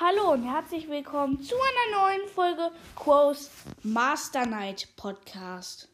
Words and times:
Hallo 0.00 0.32
und 0.32 0.44
herzlich 0.44 0.88
willkommen 0.88 1.42
zu 1.42 1.54
einer 1.54 2.00
neuen 2.00 2.28
Folge 2.28 2.70
Quos 2.96 3.50
Master 3.82 4.46
Night 4.46 4.88
Podcast. 4.96 5.86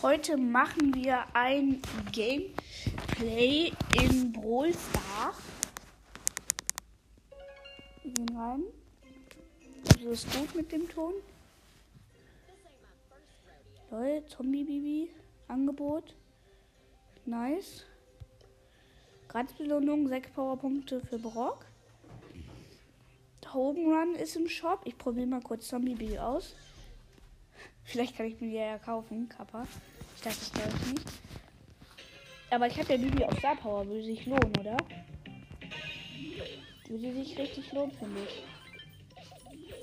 Heute 0.00 0.38
machen 0.38 0.94
wir 0.94 1.26
ein 1.34 1.82
Gameplay 2.12 3.72
in 4.02 4.32
Brawl 4.32 4.72
Stars. 4.72 5.49
Wir 8.10 8.26
gehen 8.26 8.36
rein. 8.36 8.62
Also 9.88 10.10
ist 10.10 10.36
gut 10.36 10.54
mit 10.56 10.72
dem 10.72 10.88
Ton. 10.88 11.12
Leute, 13.90 14.26
Zombie-Bibi. 14.26 15.10
Angebot. 15.46 16.16
Nice. 17.24 17.84
Gratisbelohnung, 19.28 20.08
6 20.08 20.30
Powerpunkte 20.30 21.00
für 21.02 21.18
Brock. 21.18 21.66
Hogan 23.52 23.92
Run 23.92 24.14
ist 24.16 24.34
im 24.36 24.48
Shop. 24.48 24.80
Ich 24.84 24.98
probiere 24.98 25.26
mal 25.26 25.40
kurz 25.40 25.68
Zombie-Bibi 25.68 26.18
aus. 26.18 26.56
Vielleicht 27.84 28.16
kann 28.16 28.26
ich 28.26 28.40
mir 28.40 28.48
die 28.48 28.56
ja 28.56 28.78
kaufen, 28.78 29.28
Kappa. 29.28 29.66
Ich 30.16 30.22
dachte, 30.22 30.38
das 30.38 30.52
glaube 30.52 30.72
ich 30.76 30.92
nicht. 30.94 31.06
Aber 32.50 32.66
ich 32.66 32.78
habe 32.78 32.92
ja 32.92 32.98
Bibi 32.98 33.24
auf 33.24 33.38
Star 33.38 33.54
Power. 33.54 33.86
Würde 33.86 34.02
sich 34.02 34.26
lohnen, 34.26 34.52
oder? 34.58 34.76
Würde 36.90 37.14
sich 37.14 37.38
richtig 37.38 37.72
lohnen, 37.72 37.92
finde 37.92 38.20
ich. 38.24 38.42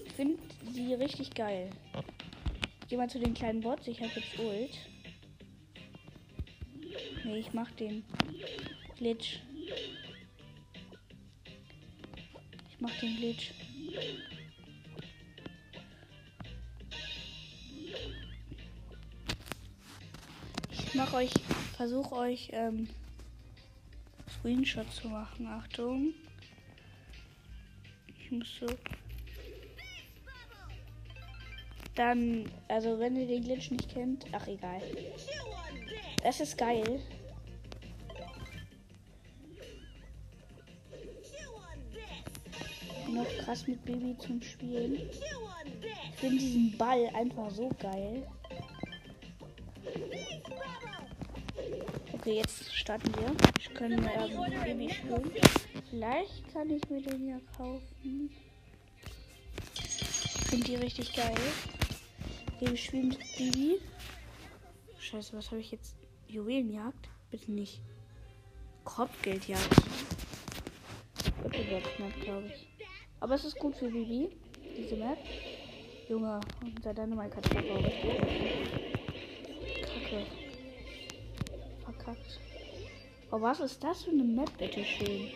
Ich 0.07 0.11
finde 0.11 0.37
sie 0.73 0.93
richtig 0.93 1.33
geil. 1.33 1.69
Gehe 2.89 2.97
mal 2.97 3.09
zu 3.09 3.17
den 3.17 3.33
kleinen 3.33 3.61
Bots. 3.61 3.87
Ich 3.87 4.01
habe 4.01 4.11
jetzt 4.13 4.37
Ult. 4.37 4.77
Nee, 7.23 7.37
ich 7.37 7.53
mach 7.53 7.71
den 7.71 8.03
Glitch. 8.97 9.39
Ich 12.69 12.81
mach 12.81 12.99
den 12.99 13.15
Glitch. 13.15 13.53
Ich 20.71 20.93
mach 20.93 21.13
euch, 21.13 21.31
versuche 21.77 22.15
euch 22.15 22.49
ähm, 22.51 22.89
Screenshot 24.39 24.91
zu 24.91 25.07
machen. 25.07 25.47
Achtung. 25.47 26.13
Ich 28.27 28.31
muss 28.31 28.59
so. 28.59 28.65
Dann, 31.95 32.51
also 32.67 32.99
wenn 32.99 33.15
ihr 33.15 33.25
den 33.25 33.41
Glitch 33.41 33.71
nicht 33.71 33.87
kennt, 33.89 34.25
ach 34.33 34.45
egal. 34.47 34.81
Das 36.21 36.41
ist 36.41 36.57
geil. 36.57 36.99
Noch 43.09 43.45
krass 43.45 43.65
mit 43.65 43.85
Baby 43.85 44.17
zum 44.17 44.41
Spielen. 44.41 44.95
Ich 44.95 46.19
finde 46.19 46.37
diesen 46.37 46.77
Ball 46.77 47.09
einfach 47.13 47.49
so 47.49 47.69
geil. 47.79 48.27
Okay, 52.13 52.35
jetzt 52.35 52.75
starten 52.75 53.11
wir. 53.15 53.35
Ich 53.59 53.69
ja 53.73 54.27
mit 54.27 54.63
Baby 54.63 54.93
spielen. 54.93 55.31
Vielleicht 55.89 56.53
kann 56.53 56.69
ich 56.69 56.89
mir 56.89 57.01
den 57.01 57.27
ja 57.27 57.37
kaufen. 57.55 58.29
Ich 59.73 60.49
finde 60.49 60.65
die 60.65 60.75
richtig 60.75 61.13
geil. 61.13 61.35
Wir 62.59 62.75
spielen 62.75 63.09
mit 63.09 63.19
Baby. 63.37 63.79
Scheiße, 64.99 65.37
was 65.37 65.51
habe 65.51 65.61
ich 65.61 65.71
jetzt? 65.71 65.95
Juwelenjagd? 66.27 67.09
Bitte 67.31 67.51
nicht. 67.51 67.81
Kopfgeldjagd. 68.83 69.69
Okay, 71.43 71.81
knapp, 71.95 72.21
glaube 72.21 72.47
ich. 72.47 72.67
Aber 73.19 73.35
es 73.35 73.45
ist 73.45 73.57
gut 73.57 73.75
für 73.75 73.89
Bibi, 73.89 74.29
diese 74.77 74.95
Map. 74.95 75.17
Junge, 76.07 76.39
unser 76.61 76.93
Dynamite 76.93 77.37
hat 77.37 77.49
auch 77.49 77.77
richtig. 77.83 78.86
Verkackt. 82.07 82.39
Oh, 83.31 83.41
was 83.41 83.59
ist 83.59 83.83
das 83.83 84.03
für 84.03 84.11
eine 84.11 84.23
Map, 84.23 84.49
bitte 84.57 84.81
schön? 84.85 85.29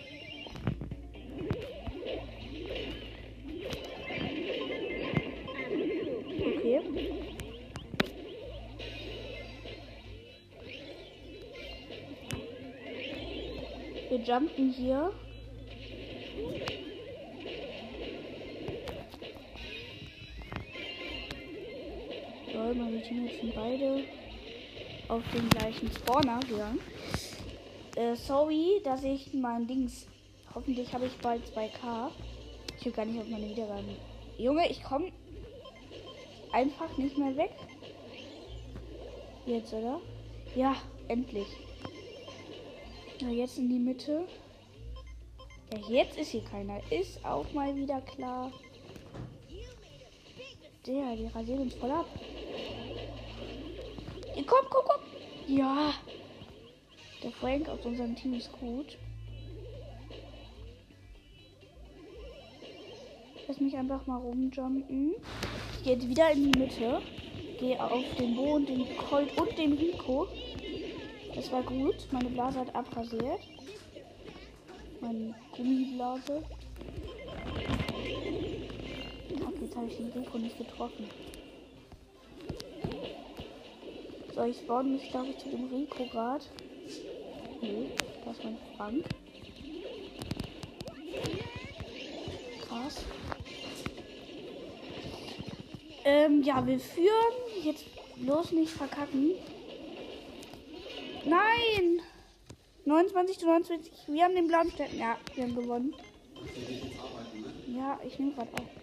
Okay. 6.40 6.82
Wir 14.10 14.20
jumpen 14.20 14.72
hier. 14.72 15.12
Lol, 22.54 22.76
meine 22.76 23.02
Teammates 23.02 23.42
sind 23.42 23.56
beide 23.56 23.91
auf 25.12 25.24
den 25.34 25.50
gleichen 25.50 25.92
Spawner 25.92 26.40
gegangen. 26.40 26.80
Äh, 27.98 28.16
sorry, 28.16 28.82
dass 28.86 29.04
ich 29.04 29.34
mein 29.34 29.68
Dings. 29.68 30.08
Hoffentlich 30.56 30.94
habe 30.94 31.06
ich 31.06 31.18
bald 31.18 31.44
2K. 31.54 32.12
Ich 32.80 32.86
will 32.86 32.94
gar 32.94 33.04
nicht 33.04 33.20
auf 33.20 33.28
meine 33.28 33.50
Wiedergaben. 33.50 33.98
Junge, 34.38 34.70
ich 34.70 34.82
komme 34.82 35.12
einfach 36.54 36.98
nicht 36.98 37.18
mehr 37.18 37.36
weg. 37.36 37.52
Jetzt, 39.46 39.74
oder? 39.74 40.00
Ja, 40.56 40.78
endlich. 41.10 41.48
Na, 43.22 43.30
jetzt 43.30 43.58
in 43.58 43.68
die 43.68 43.80
Mitte. 43.80 44.26
Ja, 45.74 45.80
jetzt 45.90 46.18
ist 46.18 46.30
hier 46.30 46.46
keiner. 46.46 46.80
Ist 46.90 47.24
auch 47.26 47.52
mal 47.52 47.76
wieder 47.76 48.00
klar. 48.02 48.50
Der, 50.88 51.16
die 51.18 51.28
rasieren 51.28 51.64
uns 51.64 51.76
voll 51.76 51.92
ab. 51.92 52.08
Komm, 54.36 54.66
komm, 54.70 54.84
komm. 54.86 55.02
Ja. 55.48 55.94
Der 57.24 57.32
Frank 57.32 57.68
aus 57.70 57.86
unserem 57.86 58.16
Team 58.16 58.34
ist 58.34 58.52
gut. 58.54 58.98
Lass 63.48 63.60
mich 63.60 63.76
einfach 63.76 64.06
mal 64.08 64.18
rumjumpen. 64.18 65.16
Ich 65.78 65.84
gehe 65.84 66.10
wieder 66.10 66.32
in 66.32 66.52
die 66.52 66.60
Mitte. 66.60 67.02
Gehe 67.60 67.84
auf 67.84 68.06
den 68.18 68.36
Bo 68.36 68.54
und 68.56 68.70
den 68.70 68.86
Colt 68.98 69.38
und 69.38 69.58
den 69.58 69.74
Rico. 69.74 70.28
Das 71.36 71.52
war 71.52 71.62
gut. 71.64 72.08
Meine 72.12 72.30
Blase 72.30 72.60
hat 72.60 72.74
abrasiert. 72.74 73.42
Meine 75.02 75.36
Gummiblase. 75.56 76.44
Okay, 79.30 79.60
jetzt 79.62 79.76
habe 79.76 79.88
ich 79.88 79.98
den 79.98 80.12
Rico 80.12 80.38
nicht 80.38 80.58
getroffen. 80.58 81.10
So, 84.42 84.48
ich 84.48 84.58
spawn 84.58 84.94
mich, 84.94 85.12
glaube 85.12 85.28
ich, 85.28 85.38
zu 85.38 85.50
dem 85.50 85.72
Rico 85.72 86.04
gerade. 86.06 86.44
Nee, 87.62 87.92
das 88.26 88.38
ist 88.38 88.44
mein 88.44 88.58
Frank. 88.76 89.06
Krass. 92.68 93.06
Ähm, 96.06 96.42
ja, 96.42 96.66
wir 96.66 96.80
führen. 96.80 97.36
Jetzt 97.64 97.86
bloß 98.16 98.54
nicht 98.54 98.72
verkacken. 98.72 99.34
Nein! 101.24 102.02
29 102.86 103.38
zu 103.38 103.46
29. 103.46 103.94
Wir 104.08 104.24
haben 104.24 104.34
den 104.34 104.48
blauen 104.48 104.72
Stern. 104.72 104.98
Ja, 104.98 105.18
wir 105.36 105.44
haben 105.44 105.56
gewonnen. 105.56 105.94
Ja, 107.68 108.00
ich 108.04 108.18
nehme 108.18 108.34
gerade 108.34 108.54
auf. 108.54 108.81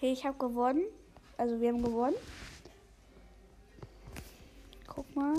Okay, 0.00 0.12
ich 0.12 0.24
habe 0.24 0.38
gewonnen. 0.38 0.86
Also 1.36 1.60
wir 1.60 1.68
haben 1.68 1.82
gewonnen. 1.82 2.16
Guck 4.86 5.14
mal. 5.14 5.34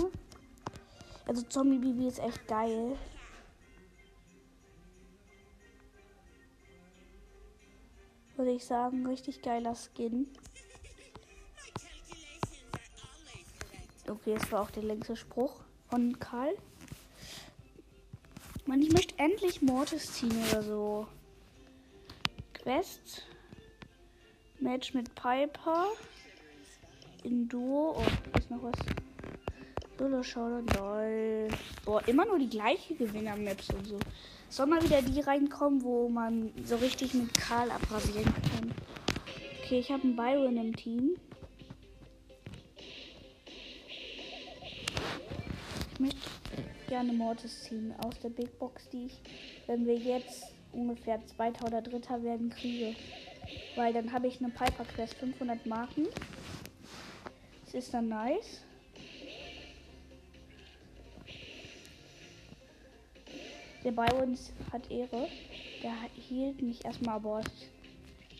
Also 1.26 1.42
Zombie 1.42 1.78
Bibi 1.78 2.06
ist 2.06 2.20
echt 2.20 2.46
geil. 2.46 2.96
Würde 8.36 8.52
ich 8.52 8.64
sagen, 8.64 9.04
richtig 9.04 9.42
geiler 9.42 9.74
Skin. 9.74 10.28
Okay, 14.08 14.34
es 14.34 14.52
war 14.52 14.62
auch 14.62 14.70
der 14.70 14.84
längste 14.84 15.16
Spruch 15.16 15.64
von 15.90 16.20
Karl. 16.20 16.54
Mann, 18.66 18.80
ich 18.80 18.92
möchte 18.92 19.18
endlich 19.18 19.60
Mortis 19.60 20.12
ziehen 20.12 20.40
oder 20.52 20.62
so. 20.62 21.08
Quest. 22.52 23.26
Match 24.62 24.94
mit 24.94 25.12
Piper. 25.14 25.88
In 27.24 27.48
Duo. 27.48 27.96
Oh, 27.96 28.38
ist 28.38 28.50
noch 28.50 28.62
was. 28.62 28.72
Solo 29.98 30.22
Showdown, 30.22 30.66
lol. 30.78 31.48
Boah, 31.84 32.02
immer 32.08 32.24
nur 32.24 32.38
die 32.38 32.48
gleiche 32.48 32.94
Gewinner-Maps 32.94 33.70
und 33.70 33.86
so. 33.86 33.98
Soll 34.48 34.66
mal 34.66 34.82
wieder 34.82 35.00
die 35.00 35.20
reinkommen, 35.20 35.82
wo 35.82 36.08
man 36.08 36.52
so 36.64 36.76
richtig 36.76 37.14
mit 37.14 37.32
Karl 37.34 37.70
abrasieren 37.70 38.24
kann. 38.24 38.74
Okay, 39.62 39.78
ich 39.78 39.90
habe 39.90 40.02
einen 40.02 40.16
Byron 40.16 40.56
im 40.56 40.74
Team. 40.74 41.16
Ich 45.92 46.00
möchte 46.00 46.18
gerne 46.88 47.12
Mortis 47.12 47.62
ziehen 47.62 47.94
aus 48.04 48.18
der 48.20 48.30
Big 48.30 48.58
Box, 48.58 48.88
die 48.90 49.06
ich, 49.06 49.20
wenn 49.66 49.86
wir 49.86 49.96
jetzt 49.96 50.44
ungefähr 50.72 51.24
Zweiter 51.26 51.66
oder 51.66 51.80
Dritter 51.80 52.22
werden, 52.24 52.50
kriege. 52.50 52.96
Weil 53.76 53.92
dann 53.92 54.12
habe 54.12 54.26
ich 54.26 54.40
eine 54.40 54.50
Piper 54.50 54.84
Quest 54.84 55.14
500 55.14 55.64
Marken. 55.66 56.06
Das 57.64 57.74
ist 57.74 57.94
dann 57.94 58.08
nice. 58.08 58.60
Der 63.84 63.92
bei 63.92 64.12
uns 64.12 64.52
hat 64.72 64.90
Ehre. 64.90 65.28
Der 65.82 65.94
hielt 66.14 66.62
mich 66.62 66.84
erstmal, 66.84 67.16
aber 67.16 67.42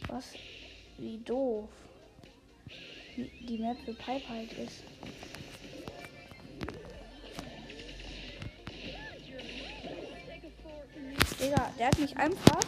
was? 0.09 0.35
Wie 0.99 1.19
doof. 1.19 1.69
Die 3.17 3.59
Map 3.59 3.77
für 3.85 3.95
Pipe 3.95 4.29
halt 4.29 4.53
ist. 4.53 4.85
Digga, 11.41 11.73
der 11.79 11.87
hat 11.89 11.99
mich 11.99 12.17
einfach. 12.17 12.61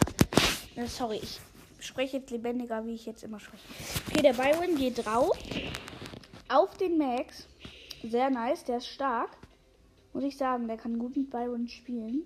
Äh, 0.75 0.87
sorry, 0.87 1.19
ich 1.23 1.39
spreche 1.85 2.17
jetzt 2.17 2.31
lebendiger, 2.31 2.85
wie 2.85 2.93
ich 2.93 3.05
jetzt 3.05 3.23
immer 3.23 3.39
spreche. 3.39 3.63
Okay, 4.09 4.21
der 4.21 4.33
Byron 4.33 4.75
geht 4.75 5.05
drauf. 5.05 5.37
Auf 6.47 6.77
den 6.77 6.97
Max. 6.97 7.47
Sehr 8.03 8.29
nice, 8.29 8.63
der 8.63 8.77
ist 8.77 8.87
stark. 8.87 9.29
Muss 10.13 10.23
ich 10.23 10.37
sagen, 10.37 10.67
der 10.67 10.77
kann 10.77 10.99
gut 10.99 11.17
mit 11.17 11.29
Byron 11.29 11.67
spielen. 11.67 12.23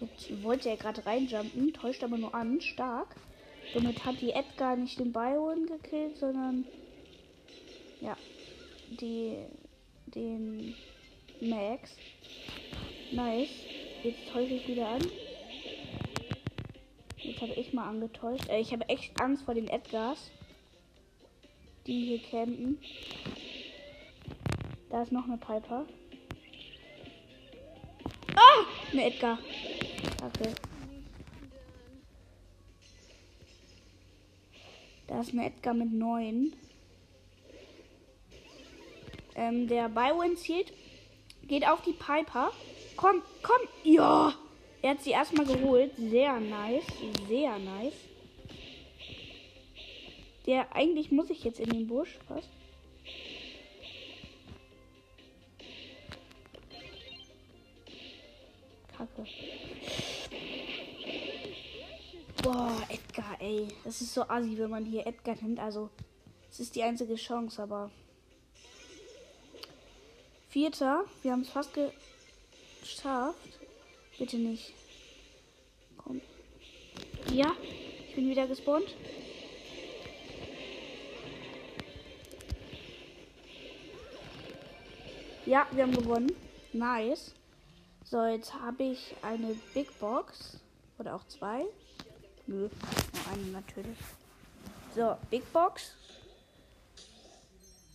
Jetzt 0.00 0.42
wollte 0.42 0.68
er 0.68 0.76
gerade 0.76 1.04
reinjumpen, 1.04 1.72
täuscht 1.72 2.02
aber 2.02 2.18
nur 2.18 2.34
an, 2.34 2.60
stark. 2.60 3.14
Somit 3.72 4.04
hat 4.04 4.20
die 4.20 4.30
Edgar 4.30 4.76
nicht 4.76 4.98
den 4.98 5.12
Byron 5.12 5.66
gekillt, 5.66 6.16
sondern 6.16 6.64
ja, 8.00 8.16
die, 8.88 9.36
den 10.06 10.74
Max. 11.40 11.90
Nice. 13.12 13.50
Jetzt 14.02 14.32
täusche 14.32 14.54
ich 14.54 14.66
wieder 14.66 14.88
an. 14.88 15.02
Jetzt 17.30 17.42
habe 17.42 17.52
ich 17.52 17.72
mal 17.72 17.88
angetäuscht. 17.88 18.48
Äh, 18.48 18.58
ich 18.58 18.72
habe 18.72 18.88
echt 18.88 19.20
Angst 19.20 19.44
vor 19.44 19.54
den 19.54 19.68
Edgars, 19.68 20.32
die 21.86 22.06
hier 22.06 22.18
campen. 22.18 22.76
Da 24.88 25.04
ist 25.04 25.12
noch 25.12 25.26
eine 25.26 25.36
Piper. 25.36 25.86
Ah! 28.34 28.64
Eine 28.90 29.04
Edgar. 29.04 29.38
Okay. 30.24 30.52
Da 35.06 35.20
ist 35.20 35.32
ein 35.32 35.38
Edgar 35.38 35.74
mit 35.74 35.92
9. 35.92 36.52
Ähm, 39.36 39.68
der 39.68 39.88
Byron 39.88 40.36
zielt. 40.36 40.72
Geht 41.44 41.64
auf 41.64 41.82
die 41.82 41.92
Piper. 41.92 42.50
Komm, 42.96 43.22
komm. 43.40 43.68
Ja. 43.84 44.34
Er 44.82 44.90
hat 44.90 45.02
sie 45.02 45.10
erstmal 45.10 45.46
geholt. 45.46 45.92
Sehr 45.96 46.40
nice. 46.40 46.84
Sehr 47.28 47.58
nice. 47.58 47.94
Der, 50.46 50.74
eigentlich 50.74 51.10
muss 51.12 51.28
ich 51.30 51.44
jetzt 51.44 51.60
in 51.60 51.68
den 51.68 51.86
Busch. 51.86 52.18
Was? 52.28 52.48
Kacke. 58.96 59.26
Boah, 62.42 62.82
Edgar, 62.88 63.36
ey. 63.38 63.68
Das 63.84 64.00
ist 64.00 64.14
so 64.14 64.22
assi, 64.22 64.56
wenn 64.56 64.70
man 64.70 64.86
hier 64.86 65.06
Edgar 65.06 65.36
nimmt. 65.42 65.60
Also, 65.60 65.90
es 66.50 66.60
ist 66.60 66.74
die 66.74 66.82
einzige 66.82 67.16
Chance, 67.16 67.62
aber. 67.62 67.90
Vierter. 70.48 71.04
Wir 71.22 71.32
haben 71.32 71.42
es 71.42 71.50
fast 71.50 71.72
geschafft. 71.74 73.59
Bitte 74.20 74.36
nicht. 74.36 74.74
Komm. 75.96 76.20
Ja, 77.32 77.52
ich 78.06 78.14
bin 78.14 78.28
wieder 78.28 78.46
gespawnt. 78.46 78.94
Ja, 85.46 85.66
wir 85.70 85.84
haben 85.84 85.96
gewonnen. 85.96 86.30
Nice. 86.74 87.34
So, 88.04 88.22
jetzt 88.26 88.52
habe 88.52 88.82
ich 88.82 89.14
eine 89.22 89.56
Big 89.72 89.98
Box. 89.98 90.58
Oder 90.98 91.14
auch 91.14 91.26
zwei. 91.26 91.64
Nö, 92.46 92.68
nur 92.68 92.70
eine 93.32 93.46
natürlich. 93.52 93.96
So, 94.94 95.16
Big 95.30 95.50
Box. 95.50 95.94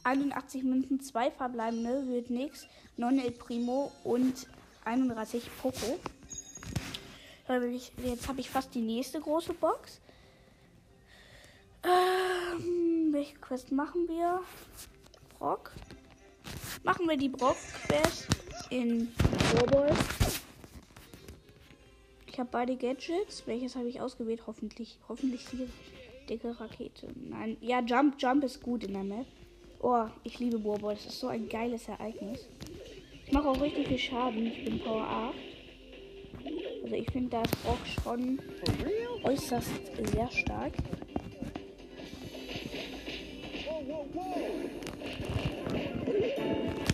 81 0.04 0.63
Münzen, 0.63 1.00
2 1.01 1.30
verbleibende, 1.30 2.07
wird 2.07 2.31
nix. 2.31 2.66
9 2.98 3.19
El 3.19 3.31
Primo 3.31 3.92
und 4.04 4.48
31 4.86 5.44
Poco. 5.62 6.00
Jetzt 7.47 8.27
habe 8.27 8.39
ich 8.39 8.50
fast 8.50 8.74
die 8.74 8.81
nächste 8.81 9.19
große 9.19 9.53
Box. 9.53 10.01
Ähm, 11.83 13.13
welche 13.13 13.36
Quest 13.36 13.71
machen 13.71 14.07
wir? 14.07 14.42
Brock. 15.38 15.71
Machen 16.83 17.07
wir 17.07 17.18
die 17.18 17.30
Brock-Quest 17.30 18.27
in 18.71 19.12
Warballs. 19.53 20.42
Ich 22.25 22.39
habe 22.39 22.50
beide 22.51 22.75
Gadgets. 22.75 23.45
Welches 23.45 23.75
habe 23.75 23.88
ich 23.89 24.01
ausgewählt? 24.01 24.41
Hoffentlich. 24.48 24.98
Hoffentlich 25.07 25.45
die 25.51 25.69
dicke 26.27 26.59
Rakete. 26.59 27.07
Nein. 27.15 27.57
Ja, 27.62 27.81
Jump, 27.81 28.15
Jump 28.18 28.44
ist 28.44 28.62
gut 28.63 28.83
in 28.83 28.94
der 28.94 29.03
Map. 29.03 29.27
Oh, 29.81 30.06
ich 30.24 30.39
liebe 30.39 30.63
Warboy. 30.63 30.95
Das 30.95 31.06
ist 31.06 31.19
so 31.19 31.27
ein 31.27 31.48
geiles 31.48 31.88
Ereignis. 31.88 32.48
Ich 33.27 33.31
mache 33.31 33.48
auch 33.48 33.62
richtig 33.62 33.88
viel 33.88 34.00
Schaden. 34.00 34.48
Ich 34.48 34.65
bin 34.65 34.80
Power 34.80 35.03
8. 35.03 35.54
Also 36.85 36.97
ich 36.97 37.09
finde 37.09 37.31
das 37.31 37.49
auch 37.65 38.03
schon 38.03 38.39
äußerst 39.23 39.71
sehr 40.13 40.29
stark. 40.29 40.71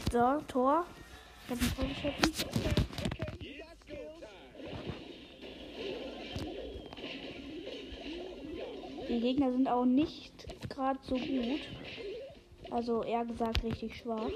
So, 0.10 0.40
Tor. 0.48 0.86
Ich 1.44 1.52
habe 1.52 1.60
ein 1.60 1.72
Tor. 1.76 2.62
Die 9.10 9.20
Gegner 9.20 9.52
sind 9.52 9.68
auch 9.68 9.84
nicht 9.84 10.70
gerade 10.70 11.00
so 11.04 11.16
gut. 11.16 11.60
Also 12.70 13.04
eher 13.04 13.26
gesagt 13.26 13.62
richtig 13.66 13.98
schwach. 13.98 14.32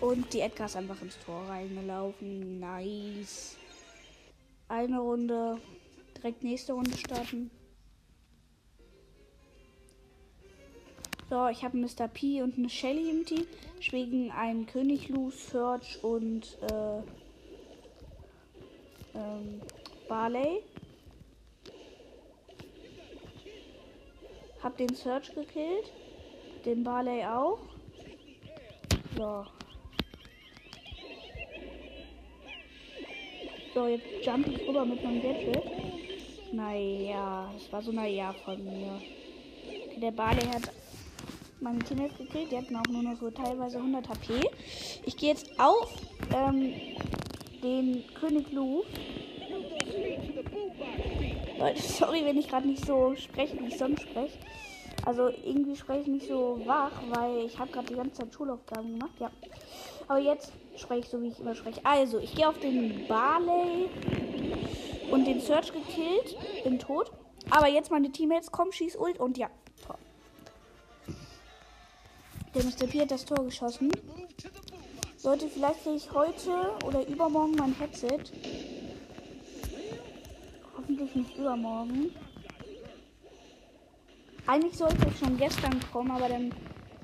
Und 0.00 0.32
die 0.32 0.40
Edgar 0.40 0.66
ist 0.66 0.76
einfach 0.76 1.00
ins 1.02 1.18
Tor 1.18 1.42
reingelaufen. 1.48 2.58
Nice. 2.58 3.56
Eine 4.68 4.98
Runde. 4.98 5.60
Direkt 6.16 6.42
nächste 6.42 6.72
Runde 6.72 6.96
starten. 6.96 7.50
So, 11.28 11.48
ich 11.48 11.62
habe 11.62 11.76
Mr. 11.76 12.08
P 12.08 12.42
und 12.42 12.56
eine 12.56 12.70
Shelly 12.70 13.10
im 13.10 13.24
Team. 13.24 13.46
Schwegen 13.78 14.30
einen 14.32 14.66
König 14.66 15.08
Lu, 15.10 15.30
Search 15.30 16.02
und 16.02 16.58
äh, 16.62 17.02
ähm, 19.14 19.60
Barley. 20.08 20.62
Hab 24.62 24.76
den 24.76 24.94
Search 24.94 25.34
gekillt. 25.34 25.92
Den 26.64 26.82
Barley 26.82 27.24
auch. 27.24 27.60
So. 29.16 29.46
So, 33.72 33.86
jetzt 33.86 34.04
jump 34.24 34.48
ich 34.48 34.66
rüber 34.66 34.84
mit 34.84 35.02
meinem 35.04 35.22
Gadget. 35.22 35.62
Naja, 36.52 37.48
das 37.54 37.72
war 37.72 37.80
so 37.82 37.92
naja 37.92 38.34
von 38.44 38.62
mir. 38.64 39.00
Okay, 39.64 40.00
der 40.00 40.10
Barley 40.10 40.44
hat 40.46 40.72
meine 41.60 41.78
Teammates 41.78 42.18
gekillt. 42.18 42.50
Die 42.50 42.56
hatten 42.56 42.74
auch 42.74 42.90
nur 42.90 43.02
noch 43.02 43.16
so 43.20 43.30
teilweise 43.30 43.76
100 43.76 44.08
HP. 44.08 44.50
Ich 45.06 45.16
gehe 45.16 45.28
jetzt 45.28 45.48
auf 45.60 45.88
ähm, 46.34 46.74
den 47.62 48.02
König 48.18 48.50
Lu. 48.50 48.82
Leute, 51.58 51.82
sorry, 51.82 52.24
wenn 52.24 52.38
ich 52.38 52.48
gerade 52.48 52.66
nicht 52.66 52.84
so 52.84 53.14
spreche, 53.14 53.56
wie 53.60 53.68
ich 53.68 53.78
sonst 53.78 54.02
spreche. 54.02 54.36
Also 55.04 55.28
irgendwie 55.28 55.76
spreche 55.76 56.00
ich 56.00 56.06
nicht 56.08 56.26
so 56.26 56.60
wach, 56.64 56.92
weil 57.08 57.46
ich 57.46 57.56
habe 57.56 57.70
gerade 57.70 57.86
die 57.86 57.94
ganze 57.94 58.22
Zeit 58.22 58.34
Schulaufgaben 58.34 58.98
gemacht. 58.98 59.14
Ja. 59.20 59.30
Aber 60.10 60.18
jetzt 60.18 60.50
spreche 60.74 61.02
ich 61.02 61.08
so, 61.08 61.22
wie 61.22 61.28
ich 61.28 61.38
immer 61.38 61.54
spreche. 61.54 61.80
Also, 61.84 62.18
ich 62.18 62.34
gehe 62.34 62.48
auf 62.48 62.58
den 62.58 63.06
Barley 63.06 63.88
und 65.08 65.24
den 65.24 65.40
Search 65.40 65.72
gekillt. 65.72 66.36
Bin 66.64 66.80
tot. 66.80 67.12
Aber 67.48 67.68
jetzt 67.68 67.92
meine 67.92 68.10
Teammates 68.10 68.50
kommen, 68.50 68.72
schieß 68.72 68.96
Ult 68.96 69.20
und 69.20 69.38
ja. 69.38 69.48
Der 72.52 72.64
Mr. 72.64 72.88
P 72.88 73.02
hat 73.02 73.12
das 73.12 73.24
Tor 73.24 73.44
geschossen. 73.44 73.92
Leute, 75.22 75.46
vielleicht 75.46 75.84
kriege 75.84 75.94
ich 75.94 76.12
heute 76.12 76.72
oder 76.84 77.06
übermorgen 77.06 77.54
mein 77.54 77.76
Headset. 77.78 78.32
Hoffentlich 80.76 81.14
nicht 81.14 81.36
übermorgen. 81.36 82.12
Eigentlich 84.48 84.76
sollte 84.76 85.06
es 85.06 85.20
schon 85.20 85.36
gestern 85.36 85.78
kommen, 85.92 86.10
aber 86.10 86.28
dann 86.28 86.52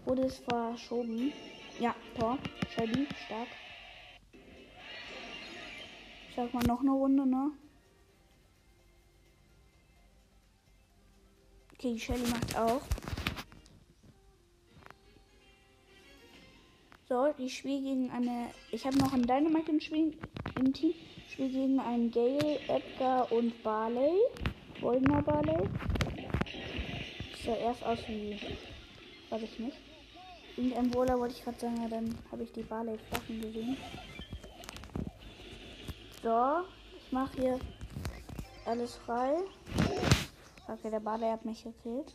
wurde 0.06 0.22
es 0.22 0.38
verschoben. 0.38 1.32
Ja, 1.78 1.94
Tor. 2.18 2.38
Shelby, 2.74 3.06
stark. 3.26 3.48
Ich 6.30 6.34
sag 6.34 6.52
mal 6.54 6.64
noch 6.66 6.80
eine 6.80 6.92
Runde, 6.92 7.26
ne? 7.26 7.50
Okay, 11.74 11.92
die 11.92 12.00
Shelly 12.00 12.26
macht 12.30 12.56
auch. 12.56 12.80
So, 17.08 17.34
ich 17.36 17.58
spiele 17.58 17.82
gegen 17.82 18.10
eine. 18.10 18.50
Ich 18.72 18.86
habe 18.86 18.96
noch 18.96 19.12
einen 19.12 19.26
Dynamite 19.26 19.70
im, 19.70 19.80
Spiel, 19.80 20.16
im 20.58 20.72
Team. 20.72 20.94
Ich 21.26 21.34
spiele 21.34 21.50
gegen 21.50 21.78
einen 21.78 22.10
Gale, 22.10 22.58
Edgar 22.68 23.30
und 23.30 23.62
Barley. 23.62 24.18
Goldener 24.80 25.22
Barley. 25.22 25.68
Sah 27.44 27.54
erst 27.54 27.84
aus 27.84 27.98
wie. 28.08 28.40
Weiß 29.28 29.42
ich 29.42 29.58
nicht. 29.58 29.76
Irgendein 30.56 30.90
Brawler 30.90 31.18
wollte 31.18 31.34
ich 31.34 31.44
gerade 31.44 31.58
sagen, 31.58 31.82
ja, 31.82 31.88
dann 31.88 32.14
habe 32.32 32.42
ich 32.42 32.52
die 32.52 32.62
Barley 32.62 32.98
Flaschen 32.98 33.40
gesehen. 33.42 33.76
So, 36.22 36.62
ich 36.96 37.12
mache 37.12 37.40
hier 37.40 37.60
alles 38.64 38.96
frei. 38.96 39.34
Okay, 40.66 40.90
der 40.90 41.00
Barley 41.00 41.28
hat 41.30 41.44
mich 41.44 41.62
gekillt. 41.62 42.14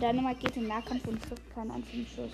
Dynamite 0.00 0.40
geht 0.40 0.56
im 0.56 0.68
Nahkampf 0.68 1.08
und 1.08 1.22
trifft 1.22 1.50
keinen 1.54 1.70
einzigen 1.70 2.06
Schuss. 2.06 2.30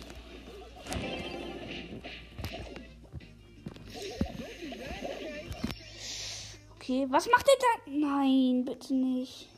Okay, 6.76 7.06
was 7.08 7.26
macht 7.30 7.46
der 7.46 7.54
da? 7.58 7.90
Nein, 7.90 8.64
bitte 8.66 8.94
nicht. 8.94 9.48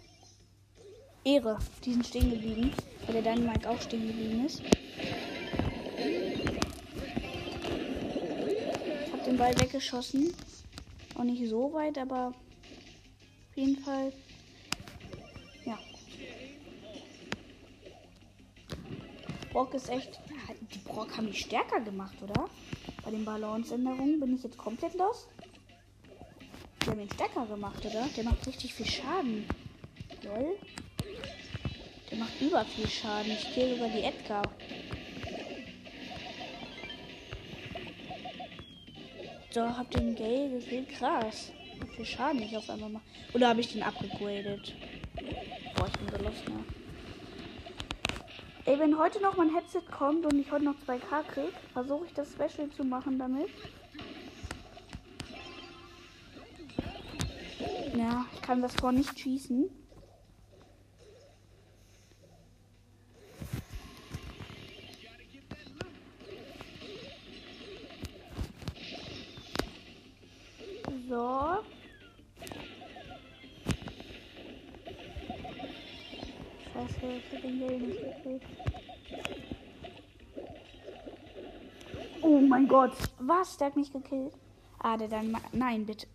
Ehre, 1.27 1.59
die 1.85 1.93
sind 1.93 2.07
stehen 2.07 2.31
geblieben, 2.31 2.73
weil 3.07 3.21
der 3.21 3.35
Dynamite 3.35 3.69
auch 3.69 3.81
stehen 3.81 4.07
geblieben 4.07 4.47
ist. 4.47 4.63
Ich 9.05 9.13
habe 9.13 9.25
den 9.27 9.37
Ball 9.37 9.59
weggeschossen. 9.61 10.33
Auch 11.17 11.25
nicht 11.25 11.49
so 11.49 11.73
weit, 11.73 11.99
aber 11.99 12.29
auf 12.29 13.57
jeden 13.57 13.77
Fall 13.79 14.13
Brock 19.57 19.73
ist 19.73 19.89
echt. 19.89 20.21
Die 20.75 20.79
Brock 20.81 21.17
haben 21.17 21.29
mich 21.29 21.41
stärker 21.41 21.81
gemacht, 21.81 22.15
oder? 22.23 22.45
Bei 23.03 23.11
den 23.11 23.25
Balanceänderungen 23.25 24.21
bin 24.21 24.35
ich 24.35 24.43
jetzt 24.43 24.59
komplett 24.59 24.93
los. 24.97 25.29
Die 26.83 26.91
haben 26.91 27.01
ihn 27.01 27.11
stärker 27.15 27.47
gemacht, 27.47 27.83
oder? 27.87 28.07
Der 28.15 28.25
macht 28.25 28.47
richtig 28.47 28.75
viel 28.75 28.85
Schaden. 28.85 29.49
Lol. 30.23 30.59
Der 32.17 32.25
macht 32.25 32.41
über 32.41 32.65
viel 32.65 32.89
Schaden. 32.89 33.31
Ich 33.31 33.55
gehe 33.55 33.75
sogar 33.75 33.91
die 33.91 34.03
Edgar. 34.03 34.43
So, 39.51 39.61
hab 39.61 39.91
den 39.91 40.15
Gay 40.15 40.49
gesehen. 40.49 40.89
Krass. 40.89 41.53
Wie 41.79 41.97
viel 41.97 42.05
Schaden 42.07 42.41
ich 42.41 42.57
auf 42.57 42.71
einmal 42.71 42.89
mache. 42.89 43.05
Oder 43.35 43.49
habe 43.49 43.61
ich 43.61 43.71
den 43.71 43.83
abgegradet? 43.83 44.75
Boah, 45.75 45.89
ich 45.89 45.99
bin 45.99 46.09
so 46.09 46.53
ne? 46.53 46.65
Ey, 48.65 48.79
wenn 48.79 48.99
heute 48.99 49.21
noch 49.21 49.37
mein 49.37 49.55
Headset 49.55 49.83
kommt 49.91 50.25
und 50.25 50.41
ich 50.41 50.51
heute 50.51 50.65
noch 50.65 50.77
2K 50.87 51.23
krieg, 51.23 51.53
versuche 51.75 52.07
ich 52.07 52.15
das 52.15 52.33
Special 52.33 52.71
zu 52.71 52.83
machen 52.83 53.19
damit. 53.19 53.51
Ja, 57.95 58.25
ich 58.35 58.41
kann 58.41 58.63
das 58.63 58.75
vor 58.75 58.93
nicht 58.93 59.19
schießen. 59.19 59.86
So. 71.09 71.59
Scheiße, 76.73 77.07
ich 77.07 77.33
hab 77.33 77.43
den 77.43 77.59
Geld 77.61 77.83
nicht 77.83 78.01
gekriegt. 78.01 78.47
Oh 82.23 82.41
mein 82.41 82.67
Gott. 82.67 82.93
Was? 83.21 83.57
Der 83.57 83.69
hat 83.69 83.77
mich 83.77 83.93
gekillt. 83.93 84.33
Ah, 84.81 84.97
der 84.97 85.07
dann. 85.09 85.37
Nein, 85.53 85.87
bitte. 85.87 86.09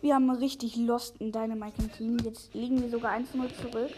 Wir 0.00 0.14
haben 0.14 0.30
richtig 0.30 0.76
Lost 0.76 1.16
in 1.20 1.32
Dynamite 1.32 1.82
im 1.82 1.92
Team. 1.92 2.18
Jetzt 2.24 2.54
liegen 2.54 2.80
wir 2.80 2.88
sogar 2.88 3.16
1-0 3.16 3.52
zurück. 3.60 3.90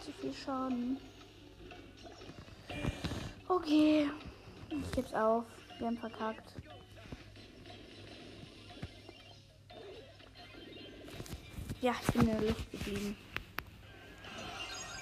Viel 0.00 0.12
zu 0.12 0.20
viel 0.20 0.34
Schaden. 0.34 0.98
Okay. 3.48 4.10
Ich 4.70 4.92
geb's 4.92 5.12
auf. 5.14 5.44
Wir 5.78 5.86
haben 5.86 5.98
verkackt. 5.98 6.54
Ja, 11.80 11.94
ich 12.00 12.12
bin 12.12 12.22
in 12.22 12.28
der 12.28 12.40
Luft 12.42 12.70
geblieben. 12.70 13.16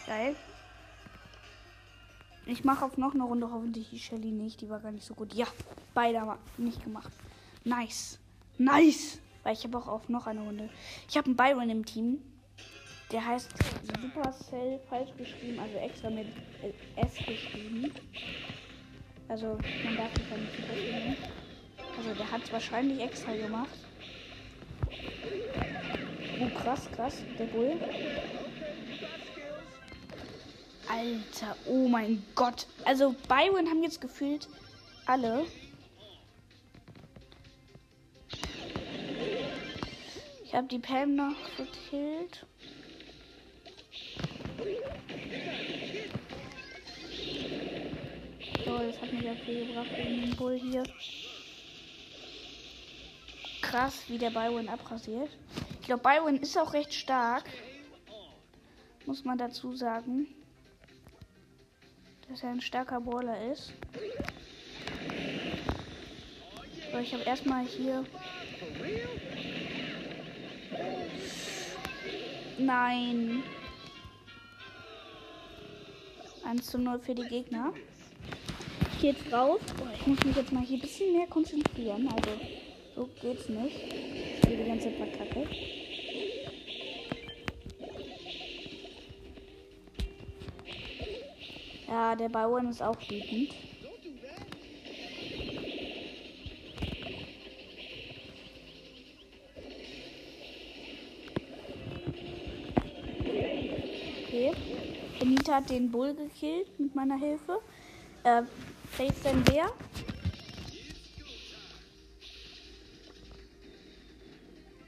Geil. 0.07 0.37
Ich 2.47 2.65
mache 2.65 2.85
auf 2.85 2.97
noch 2.97 3.15
eine 3.15 3.25
Runde 3.25 3.51
hoffentlich 3.51 3.91
die 3.91 3.99
Shelly 3.99 4.31
nicht. 4.31 4.61
Die 4.61 4.71
war 4.71 4.81
gar 4.81 4.93
nicht 4.93 5.05
so 5.05 5.15
gut. 5.15 5.35
Ja, 5.35 5.47
beide 5.93 6.21
haben 6.21 6.39
nicht 6.57 6.83
gemacht. 6.83 7.13
Nice. 7.65 8.19
Nice. 8.57 9.19
Weil 9.43 9.53
ich 9.55 9.65
habe 9.65 9.77
auch 9.77 9.89
auf 9.89 10.09
noch 10.09 10.27
eine 10.27 10.41
Runde. 10.41 10.71
Ich 11.09 11.17
habe 11.17 11.27
einen 11.27 11.37
Byron 11.37 11.69
im 11.69 11.85
Team. 11.85 12.23
Der 13.11 13.25
heißt 13.25 13.51
Supercell 14.03 14.81
falsch 14.89 15.11
geschrieben, 15.17 15.59
also 15.59 15.79
extra 15.79 16.11
mit 16.11 16.27
S 16.97 17.15
geschrieben. 17.17 17.91
Also 19.29 19.59
man 19.85 19.97
darf 19.97 20.11
es 20.15 20.31
ja 20.31 20.37
nicht 20.37 20.55
verstehen. 20.55 21.17
Also 21.97 22.15
der 22.15 22.31
hat 22.31 22.43
es 22.45 22.53
wahrscheinlich 22.53 23.01
extra 23.01 23.35
gemacht. 23.35 23.79
Oh 26.41 26.49
krass, 26.61 26.89
krass, 26.95 27.23
der 27.39 27.47
Bull. 27.47 27.77
Alter, 30.89 31.57
oh 31.67 31.89
mein 31.89 32.23
Gott. 32.35 32.67
Also 32.85 33.15
Byron 33.27 33.69
haben 33.69 33.83
jetzt 33.83 34.01
gefühlt 34.01 34.49
alle. 35.07 35.47
Ich 40.45 40.55
habe 40.55 40.67
die 40.69 40.79
Pam 40.79 41.15
noch 41.15 41.35
gekillt. 41.57 42.47
So, 48.79 48.85
das 48.85 49.01
hat 49.01 49.13
mir 49.13 49.23
sehr 49.23 49.35
viel 49.35 49.67
gebracht 49.67 49.91
in 49.97 50.21
den 50.21 50.37
Bull 50.37 50.55
hier. 50.55 50.85
Krass, 53.61 54.05
wie 54.07 54.19
der 54.19 54.31
Byron 54.31 54.69
abrasiert. 54.69 55.31
Ich 55.81 55.87
glaube, 55.87 56.05
Byron 56.05 56.37
ist 56.37 56.57
auch 56.57 56.73
recht 56.73 56.95
stark. 56.95 57.43
Muss 59.05 59.25
man 59.25 59.37
dazu 59.37 59.75
sagen. 59.75 60.29
Dass 62.29 62.45
er 62.45 62.51
ein 62.51 62.61
starker 62.61 63.01
Brawler 63.01 63.51
ist. 63.51 63.73
So, 66.93 66.99
ich 66.99 67.13
habe 67.13 67.25
erstmal 67.25 67.65
hier. 67.65 68.05
Nein. 72.59 73.43
1 76.45 76.65
zu 76.65 76.79
0 76.79 77.01
für 77.01 77.17
die 77.17 77.27
Gegner 77.27 77.73
jetzt 79.03 79.33
raus. 79.33 79.61
Ich 79.95 80.07
muss 80.07 80.25
mich 80.25 80.37
jetzt 80.37 80.53
mal 80.53 80.63
hier 80.65 80.79
ein 80.79 80.81
bisschen 80.81 81.13
mehr 81.13 81.27
konzentrieren. 81.27 82.09
Also, 82.09 82.31
so 82.95 83.09
geht's 83.21 83.49
nicht. 83.49 83.77
Ich 83.77 84.39
spiele 84.39 84.65
die 84.65 84.69
ganze 84.69 84.97
Zeit 84.97 85.19
Kacke. 85.19 85.47
Ja, 91.89 92.15
der 92.15 92.29
Bauern 92.29 92.69
ist 92.69 92.83
auch 92.83 93.01
wütend. 93.09 93.55
Okay. 104.27 104.53
Anita 105.21 105.55
hat 105.57 105.71
den 105.71 105.91
Bull 105.91 106.15
gekillt 106.15 106.79
mit 106.79 106.95
meiner 106.95 107.19
Hilfe. 107.19 107.61
Äh, 108.25 108.43
Safe 108.99 109.13
denn 109.25 109.45
der? 109.45 109.67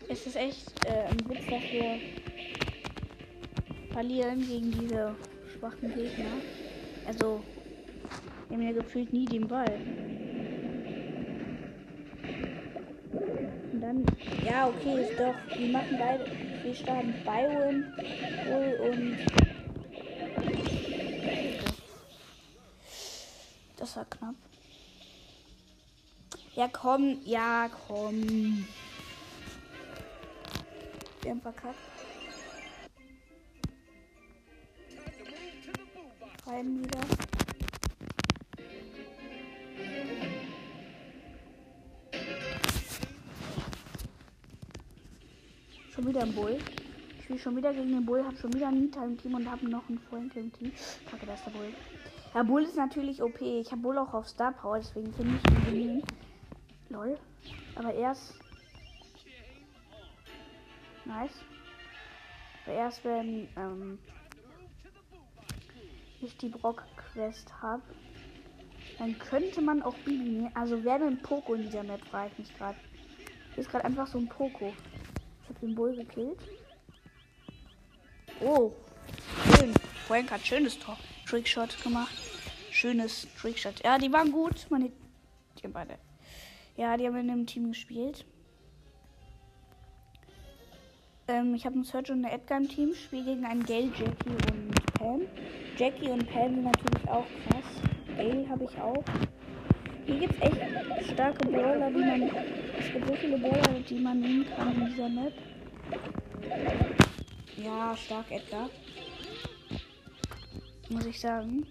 Es 0.09 0.27
ist 0.27 0.35
echt 0.35 0.85
äh, 0.85 1.05
ein 1.11 1.31
Witz, 1.31 1.47
dass 1.47 1.63
wir 1.71 2.01
verlieren 3.93 4.41
gegen 4.41 4.73
diese 4.73 5.15
schwachen 5.53 5.95
Gegner. 5.95 6.33
Also, 7.07 7.41
wir 8.49 8.57
haben 8.57 8.67
ja 8.67 8.73
gefühlt 8.73 9.13
nie 9.13 9.27
den 9.27 9.47
Ball. 9.47 9.79
Und 13.73 13.81
dann, 13.81 14.05
ja, 14.45 14.67
okay, 14.71 15.03
ist 15.03 15.21
doch, 15.21 15.57
wir 15.57 15.69
machen 15.69 15.97
beide, 16.01 16.25
wir 16.65 16.75
starten 16.75 17.15
Byron, 17.25 17.85
Bull 18.49 18.91
und 18.91 19.50
Das 23.91 23.97
war 23.97 24.05
knapp. 24.05 24.35
Ja, 26.55 26.69
komm, 26.69 27.19
ja, 27.25 27.69
komm. 27.89 28.65
Wir 31.23 31.31
haben 31.33 31.41
verkackt. 31.41 31.75
Rein 36.47 36.85
wieder. 36.85 37.01
Schon 45.93 46.07
wieder 46.07 46.23
ein 46.23 46.33
Bull. 46.33 46.59
Ich 47.19 47.25
spiele 47.25 47.39
schon 47.41 47.57
wieder 47.57 47.73
gegen 47.73 47.91
den 47.91 48.07
Bull, 48.07 48.25
habe 48.25 48.37
schon 48.37 48.53
wieder 48.53 48.69
ein 48.69 48.83
Nita 48.83 49.05
im 49.05 49.19
Team 49.21 49.35
und 49.35 49.51
habe 49.51 49.69
noch 49.69 49.89
einen 49.89 49.99
Frank 49.99 50.37
im 50.37 50.53
Team. 50.53 50.71
Kacke, 51.11 51.27
da 51.27 51.35
ist 51.35 51.45
der 51.45 51.51
Bull. 51.51 51.75
Ja, 52.35 52.45
Bull 52.45 52.63
ist 52.63 52.77
natürlich 52.77 53.21
OP. 53.23 53.41
Ich 53.41 53.73
habe 53.73 53.83
Bull 53.83 53.99
auch 53.99 54.15
auf 54.15 54.29
Star 54.29 54.53
Power, 54.53 54.79
deswegen 54.79 55.13
finde 55.15 55.39
ich 55.43 55.75
ihn. 55.75 56.03
Lol. 56.89 57.19
Aber 57.75 57.93
erst. 57.93 58.35
Nice. 61.05 61.35
Aber 62.65 62.75
erst 62.75 63.05
wenn 63.05 63.49
ähm, 63.57 63.99
ich 66.21 66.37
die 66.37 66.51
Brock-Quest 66.51 67.53
habe, 67.61 67.83
dann 68.99 69.19
könnte 69.19 69.61
man 69.61 69.83
auch 69.83 69.95
Bibi 70.05 70.31
nehmen. 70.31 70.51
Also 70.55 70.85
wer 70.85 70.95
ein 70.95 71.21
Poko 71.23 71.55
in 71.55 71.63
dieser 71.63 71.83
Map, 71.83 72.05
frage 72.11 72.31
ich 72.33 72.39
mich 72.39 72.57
gerade. 72.57 72.79
Hier 73.55 73.65
ist 73.65 73.71
gerade 73.71 73.85
einfach 73.85 74.07
so 74.07 74.19
ein 74.19 74.29
Poko. 74.29 74.73
Ich 75.43 75.49
habe 75.49 75.61
den 75.61 75.75
Bull 75.75 75.97
gekillt. 75.97 76.39
Oh, 78.41 78.73
schön. 79.57 79.75
Frank 80.07 80.31
hat 80.31 80.47
schönes 80.47 80.79
Tor. 80.79 80.97
Trickshot 81.31 81.81
gemacht. 81.85 82.13
Schönes 82.73 83.29
Trickshot. 83.41 83.85
Ja, 83.85 83.99
die 83.99 84.13
waren 84.13 84.33
gut. 84.33 84.67
Meine, 84.69 84.91
die 85.57 85.63
haben 85.63 85.73
beide. 85.73 85.95
Ja, 86.77 86.97
die 86.97 87.07
haben 87.07 87.17
in 87.17 87.31
einem 87.31 87.47
Team 87.47 87.69
gespielt. 87.69 88.25
Ähm, 91.29 91.55
ich 91.55 91.65
habe 91.67 91.77
einen 91.77 91.85
Search 91.85 92.11
und 92.11 92.25
eine 92.25 92.35
Edgar 92.35 92.59
im 92.59 92.69
Team. 92.69 92.95
Spiele 92.95 93.25
gegen 93.27 93.45
einen 93.45 93.65
Gale, 93.65 93.93
Jackie 93.97 94.29
und 94.29 94.95
Pam. 94.95 95.21
Jackie 95.77 96.09
und 96.09 96.29
Pam 96.33 96.55
sind 96.55 96.65
natürlich 96.65 97.09
auch 97.09 97.27
krass. 97.49 98.17
Gale 98.17 98.49
habe 98.49 98.65
ich 98.65 98.81
auch. 98.81 99.05
Hier 100.07 100.19
gibt 100.19 100.35
es 100.35 100.41
echt 100.41 101.13
starke 101.13 101.47
Brawler, 101.47 101.91
die 101.91 102.01
man. 102.01 102.23
Es 102.77 102.93
gibt 102.93 103.07
so 103.07 103.15
viele 103.15 103.39
Brawler, 103.39 103.81
die 103.89 104.01
man 104.01 104.21
nehmen 104.21 104.47
kann 104.57 104.75
in 104.75 104.87
dieser 104.89 105.09
Map. 105.09 105.33
Ja, 107.57 107.97
stark 107.97 108.33
Edgar. 108.33 108.69
Muss 110.91 111.07
ich 111.07 111.19
sagen. 111.21 111.67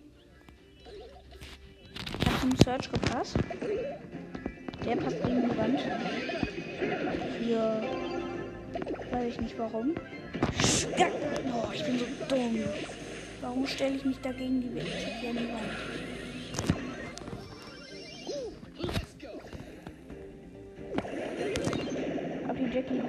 Ich 2.19 2.25
habe 2.25 2.39
zum 2.41 2.55
Search 2.63 2.91
gepasst. 2.91 3.35
Der 4.85 4.95
passt 4.95 5.23
gegen 5.23 5.49
die 5.49 5.57
Wand. 5.57 5.79
Für. 7.37 7.83
Weiß 9.11 9.27
ich 9.27 9.41
nicht 9.41 9.59
warum. 9.59 9.93
Oh, 11.53 11.71
ich 11.73 11.85
bin 11.85 11.99
so 11.99 12.05
dumm. 12.27 12.59
Warum 13.41 13.67
stelle 13.67 13.95
ich 13.95 14.05
mich 14.05 14.19
dagegen 14.19 14.61
die, 14.61 14.69
gegen 14.69 15.37
die 15.37 15.49
Wand? 15.49 16.09
Jackie 22.71 23.01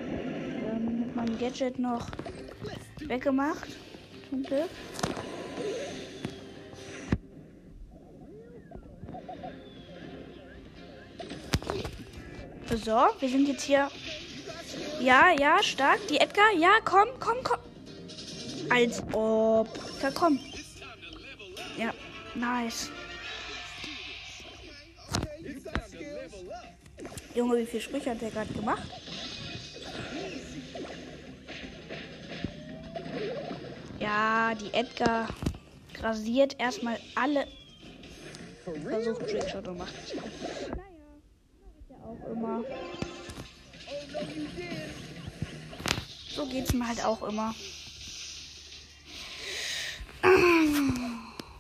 ähm, 0.73 1.01
mit 1.01 1.17
meinem 1.17 1.39
Gadget 1.39 1.79
noch 1.79 2.07
weggemacht. 3.07 3.69
Zum 4.31 4.43
Glück. 4.43 4.71
So, 12.85 13.09
wir 13.19 13.29
sind 13.29 13.49
jetzt 13.49 13.63
hier. 13.63 13.91
Ja, 15.01 15.33
ja, 15.39 15.63
stark. 15.63 16.07
Die 16.09 16.19
Edgar. 16.19 16.53
Ja, 16.59 16.79
komm, 16.85 17.09
komm, 17.19 17.37
komm. 17.43 17.59
Als 18.71 19.03
ob. 19.13 19.69
Ja, 20.03 20.11
komm. 20.11 20.39
Ja, 21.77 21.93
nice. 22.35 22.91
Junge, 27.35 27.59
wie 27.59 27.67
viel 27.67 27.81
Sprüche 27.81 28.11
hat 28.11 28.21
der 28.21 28.31
gerade 28.31 28.53
gemacht? 28.53 28.83
Ja, 33.99 34.55
die 34.55 34.73
Edgar 34.73 35.29
rasiert 36.03 36.59
erstmal 36.59 36.99
alle. 37.15 37.47
Versucht 38.65 39.29
Trickshot 39.29 39.69
und 39.69 39.79
macht 39.79 39.95
es. 40.05 40.15
Naja, 40.15 40.83
ist 41.79 41.91
ja 41.91 41.97
auch 41.97 42.20
immer. 42.31 42.65
So 46.29 46.47
geht's 46.47 46.73
mir 46.73 46.87
halt 46.87 47.05
auch 47.05 47.23
immer. 47.23 47.55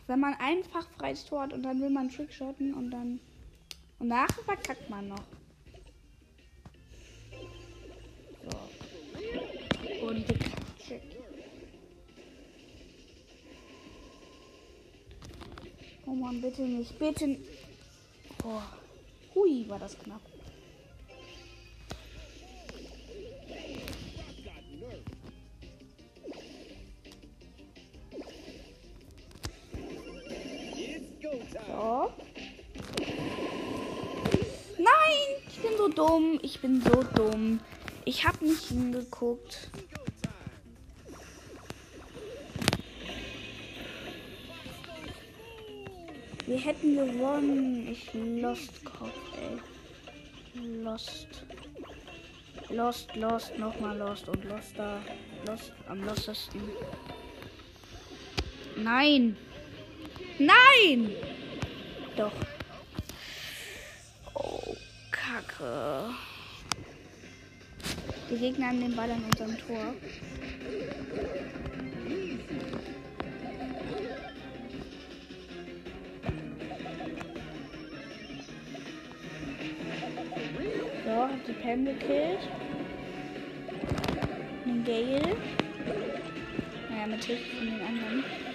Wenn 0.06 0.20
man 0.20 0.34
einfach 0.34 0.86
freies 0.98 1.24
Tor 1.24 1.42
hat 1.42 1.52
und 1.52 1.62
dann 1.62 1.80
will 1.80 1.90
man 1.90 2.10
Trickshotten 2.10 2.74
und 2.74 2.90
dann. 2.90 3.20
Und 3.98 4.08
nachher 4.08 4.42
verkackt 4.44 4.88
man 4.90 5.08
noch. 5.08 5.22
So. 8.42 10.06
Und 10.06 10.26
check. 10.86 11.02
Oh 16.06 16.14
Mann, 16.14 16.40
bitte 16.40 16.62
nicht. 16.62 16.98
Bitte. 16.98 17.38
Oh. 18.44 18.62
Hui, 19.34 19.68
war 19.68 19.78
das 19.78 19.96
knapp. 19.98 20.29
Nein, 34.78 35.18
ich 35.48 35.60
bin 35.62 35.76
so 35.78 35.88
dumm. 35.88 36.38
Ich 36.42 36.60
bin 36.60 36.82
so 36.82 37.02
dumm. 37.14 37.60
Ich 38.04 38.26
habe 38.26 38.44
nicht 38.44 38.66
hingeguckt. 38.66 39.70
Wir 46.46 46.58
hätten 46.58 46.96
gewonnen. 46.96 47.88
Ich 47.88 48.10
lost 48.12 48.84
Kopf, 48.84 49.14
ey. 49.40 50.62
Lost. 50.82 51.28
Lost, 52.68 53.16
lost, 53.16 53.58
nochmal 53.58 53.96
lost 53.96 54.28
und 54.28 54.44
lost 54.44 54.72
da. 54.76 55.00
Lost 55.46 55.72
am 55.88 56.04
lostesten. 56.04 56.60
Nein. 58.76 59.36
Nein! 60.38 61.14
Doch. 62.20 62.32
Oh, 64.34 64.76
Kacke. 65.10 66.10
Die 68.30 68.36
Gegner 68.36 68.66
haben 68.66 68.80
den 68.82 68.94
Ball 68.94 69.10
an 69.10 69.24
unserem 69.24 69.56
Tor. 69.56 69.94
So, 81.06 81.22
hat 81.22 81.48
die 81.48 81.52
Pam 81.54 81.86
gekillt. 81.86 82.40
Den 84.66 84.84
Gale. 84.84 85.36
Naja, 86.90 87.06
mit 87.06 87.24
Hilfe 87.24 87.56
von 87.56 87.66
den 87.66 87.80
anderen. 87.80 88.49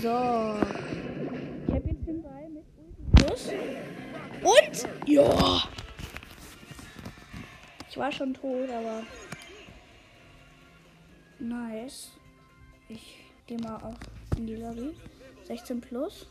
So. 0.00 0.54
Ich 1.66 1.74
habe 1.74 1.88
jetzt 1.88 2.06
den 2.06 2.22
Ball 2.22 2.48
mit 2.50 2.64
Plus. 3.16 3.48
Und? 4.42 4.88
Ja. 5.06 5.68
Ich 7.90 7.96
war 7.96 8.12
schon 8.12 8.32
tot, 8.32 8.70
aber. 8.70 9.02
Nice. 11.40 12.12
Ich 12.88 13.24
gehe 13.48 13.58
mal 13.58 13.76
auch 13.76 13.98
in 14.36 14.46
die 14.46 14.54
Lobby. 14.54 14.94
16 15.48 15.80
plus. 15.80 16.28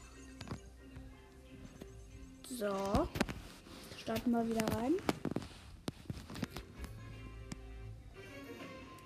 So. 2.48 3.10
Starten 3.98 4.32
wir 4.32 4.48
wieder 4.48 4.66
rein. 4.78 4.94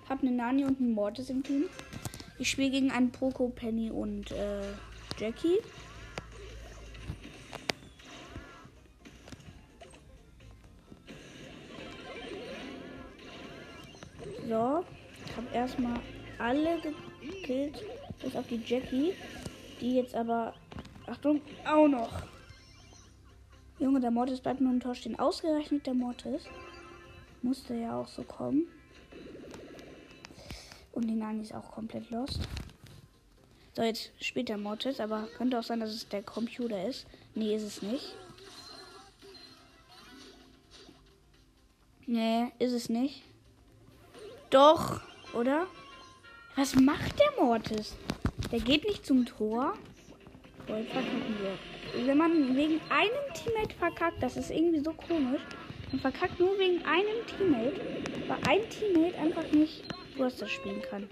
Hab 0.08 0.22
eine 0.22 0.30
Nani 0.30 0.64
und 0.64 0.78
einen 0.78 0.92
Mortis 0.92 1.30
im 1.30 1.42
Team. 1.42 1.64
Ich 2.42 2.50
spiele 2.50 2.70
gegen 2.70 2.90
einen 2.90 3.12
Poco, 3.12 3.50
Penny 3.50 3.88
und 3.88 4.32
äh, 4.32 4.62
Jackie. 5.16 5.58
So, 14.48 14.84
ich 15.24 15.36
habe 15.36 15.46
erstmal 15.54 16.00
alle 16.40 16.80
gekillt, 17.20 17.80
bis 18.20 18.34
auf 18.34 18.48
die 18.48 18.60
Jackie, 18.66 19.12
die 19.80 19.94
jetzt 19.94 20.16
aber, 20.16 20.52
Achtung, 21.06 21.40
auch 21.64 21.86
noch. 21.86 22.24
Junge, 23.78 24.00
der 24.00 24.10
Mortis 24.10 24.40
bleibt 24.40 24.60
nur 24.60 24.72
im 24.72 24.80
Tor 24.80 24.96
stehen. 24.96 25.16
Ausgerechnet 25.16 25.86
der 25.86 25.94
Mortis. 25.94 26.48
Musste 27.40 27.76
ja 27.76 28.00
auch 28.00 28.08
so 28.08 28.24
kommen. 28.24 28.66
Und 30.92 31.06
die 31.08 31.14
Nani 31.14 31.42
ist 31.42 31.54
auch 31.54 31.70
komplett 31.72 32.10
lost. 32.10 32.40
So, 33.74 33.82
jetzt 33.82 34.12
spielt 34.20 34.50
der 34.50 34.58
Mortis, 34.58 35.00
aber 35.00 35.26
könnte 35.38 35.58
auch 35.58 35.62
sein, 35.62 35.80
dass 35.80 35.90
es 35.90 36.06
der 36.08 36.22
Computer 36.22 36.86
ist. 36.86 37.06
Nee, 37.34 37.56
ist 37.56 37.62
es 37.62 37.82
nicht. 37.82 38.14
Nee, 42.06 42.52
ist 42.58 42.72
es 42.72 42.90
nicht. 42.90 43.22
Doch, 44.50 45.00
oder? 45.32 45.66
Was 46.56 46.74
macht 46.74 47.18
der 47.18 47.42
Mortis? 47.42 47.96
Der 48.50 48.60
geht 48.60 48.84
nicht 48.84 49.06
zum 49.06 49.24
Tor. 49.24 49.72
Jetzt 50.68 50.90
verkacken 50.90 51.36
wir. 51.40 52.06
Wenn 52.06 52.18
man 52.18 52.54
wegen 52.54 52.80
einem 52.90 53.34
Teammate 53.34 53.74
verkackt, 53.76 54.22
das 54.22 54.36
ist 54.36 54.50
irgendwie 54.50 54.80
so 54.80 54.92
komisch. 54.92 55.40
Man 55.90 56.00
verkackt 56.00 56.38
nur 56.38 56.58
wegen 56.58 56.84
einem 56.84 57.26
Teammate, 57.26 57.80
weil 58.28 58.38
ein 58.48 58.68
Teammate 58.68 59.18
einfach 59.18 59.50
nicht 59.52 59.84
Burster 60.16 60.48
spielen 60.48 60.82
kann. 60.82 61.08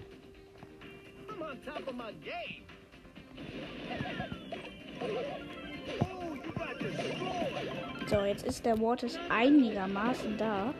So, 8.07 8.25
jetzt 8.25 8.45
ist 8.45 8.65
der 8.65 8.75
Mortis 8.75 9.17
einigermaßen 9.29 10.37
da. 10.37 10.73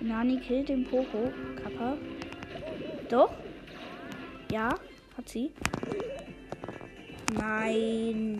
Nani 0.00 0.38
killt 0.40 0.68
den 0.68 0.84
Poco. 0.84 1.32
Kappa. 1.62 1.96
Doch? 3.08 3.32
Ja, 4.50 4.74
hat 5.16 5.28
sie. 5.28 5.52
Nein. 7.32 8.38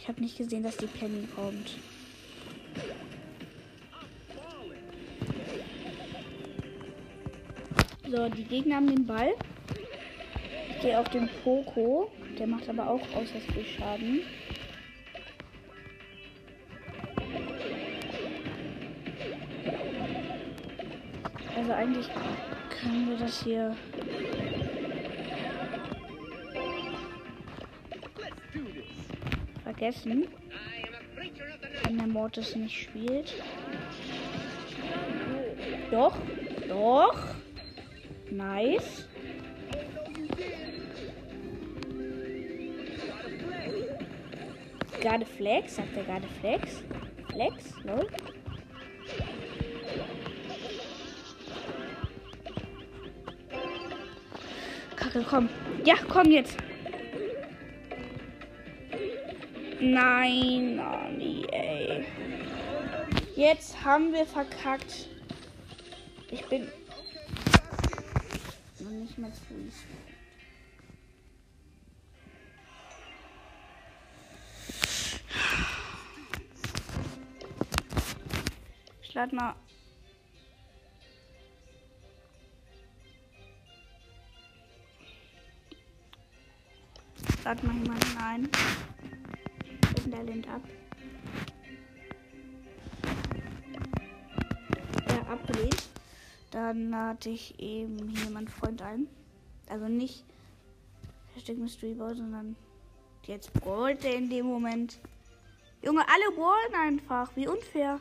Ich 0.00 0.08
habe 0.08 0.20
nicht 0.20 0.38
gesehen, 0.38 0.62
dass 0.62 0.76
die 0.76 0.86
Penny 0.86 1.26
kommt. 1.34 1.78
So, 8.08 8.28
die 8.28 8.44
Gegner 8.44 8.76
haben 8.76 8.86
den 8.86 9.04
Ball. 9.04 9.34
Ich 10.70 10.80
gehe 10.80 10.96
auf 10.98 11.08
den 11.08 11.28
Poco. 11.42 12.10
Der 12.38 12.46
macht 12.46 12.68
aber 12.68 12.88
auch 12.88 13.00
äußerst 13.16 13.50
viel 13.52 13.64
Schaden. 13.64 14.20
Also 21.56 21.72
eigentlich 21.72 22.06
können 22.80 23.08
wir 23.08 23.16
das 23.16 23.42
hier 23.42 23.74
vergessen, 29.64 30.28
wenn 31.82 31.98
der 31.98 32.06
Mortis 32.06 32.54
nicht 32.54 32.82
spielt. 32.82 33.34
Doch, 35.90 36.16
doch. 36.68 37.35
Nice. 38.30 39.06
Gerade 45.00 45.24
Flex, 45.24 45.76
sagt 45.76 45.96
er 45.96 46.04
gerade 46.04 46.26
Flex? 46.40 46.82
Flex, 47.30 47.72
lol. 47.84 48.08
Kacke, 54.96 55.24
komm. 55.28 55.48
Ja, 55.84 55.94
komm 56.08 56.30
jetzt. 56.30 56.56
Nein, 59.80 60.76
Nani, 60.76 61.46
ey. 61.52 62.04
Jetzt 63.36 63.84
haben 63.84 64.12
wir 64.12 64.26
verkackt. 64.26 65.08
Ich 66.30 66.44
bin 66.46 66.66
mal 69.26 69.32
zu 69.32 69.72
Ich 79.02 79.14
lade 79.14 79.34
mal 79.34 79.54
lade 87.44 87.66
mal 87.66 87.76
jemanden 87.76 88.18
ein. 88.18 88.48
Und 90.04 90.12
der 90.12 90.22
lehnt 90.24 90.48
ab. 90.48 90.62
Er 95.08 95.28
ablehnt. 95.28 95.95
Dann 96.56 96.88
lade 96.88 97.28
ich 97.28 97.60
eben 97.60 98.08
hier 98.16 98.30
meinen 98.30 98.48
Freund 98.48 98.80
ein. 98.80 99.08
Also 99.68 99.88
nicht 99.88 100.24
Hashtag 101.34 101.58
Mystery 101.58 101.92
Ball, 101.92 102.16
sondern 102.16 102.56
jetzt 103.26 103.50
wollte 103.62 104.08
in 104.08 104.30
dem 104.30 104.46
Moment. 104.46 104.98
Junge, 105.82 106.00
alle 106.08 106.34
wollen 106.34 106.74
einfach. 106.74 107.30
Wie 107.36 107.46
unfair. 107.46 108.00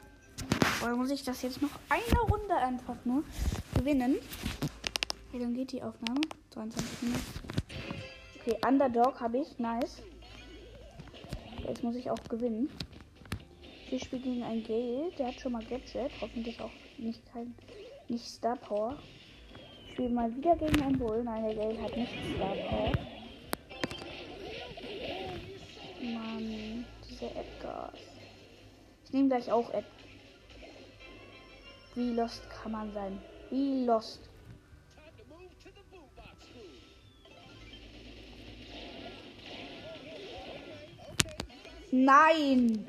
Oder 0.81 0.95
muss 0.95 1.11
ich 1.11 1.25
das 1.25 1.41
jetzt 1.41 1.61
noch 1.61 1.71
eine 1.89 2.17
Runde 2.17 2.55
einfach 2.55 2.95
nur 3.03 3.25
gewinnen? 3.77 4.15
Okay, 5.27 5.39
dann 5.39 5.53
geht 5.53 5.73
die 5.73 5.83
Aufnahme. 5.83 6.21
22 6.51 7.01
Minuten. 7.01 7.23
Okay, 8.39 8.57
Underdog 8.65 9.19
habe 9.19 9.39
ich. 9.39 9.59
Nice. 9.59 10.01
Jetzt 11.67 11.83
muss 11.83 11.97
ich 11.97 12.09
auch 12.09 12.23
gewinnen. 12.29 12.69
Wir 13.89 13.99
spielen 13.99 14.23
gegen 14.23 14.43
ein 14.43 14.63
Gale. 14.63 15.11
Der 15.19 15.27
hat 15.27 15.41
schon 15.41 15.51
mal 15.51 15.65
Gadget. 15.65 16.09
Hoffentlich 16.21 16.61
auch 16.61 16.71
nicht 16.97 17.21
kein 17.33 17.53
nicht 18.09 18.25
Star 18.25 18.55
Power. 18.57 18.97
Ich 19.85 19.93
spiele 19.93 20.09
mal 20.09 20.35
wieder 20.35 20.55
gegen 20.55 20.81
einen 20.81 20.97
Bull. 20.97 21.23
Nein, 21.23 21.43
der 21.43 21.55
Gale 21.55 21.81
hat 21.81 21.95
nicht 21.95 22.13
Star 22.35 22.55
Power. 22.55 22.91
Mann, 26.01 26.85
diese 27.09 27.25
Edgars. 27.25 27.99
Ich 29.05 29.13
nehme 29.13 29.29
gleich 29.29 29.51
auch 29.51 29.73
Ed. 29.73 29.85
Wie 31.95 32.11
lost 32.11 32.43
kann 32.49 32.73
man 32.73 32.91
sein? 32.93 33.21
Wie 33.49 33.85
lost? 33.85 34.19
Nein! 41.91 42.85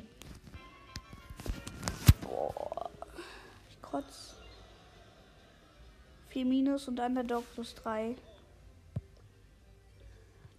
Boah. 2.23 2.89
Ich 3.69 3.81
kotz 3.81 4.36
minus 6.45 6.87
und 6.87 6.99
Underdog 6.99 7.43
plus 7.53 7.75
3. 7.75 8.15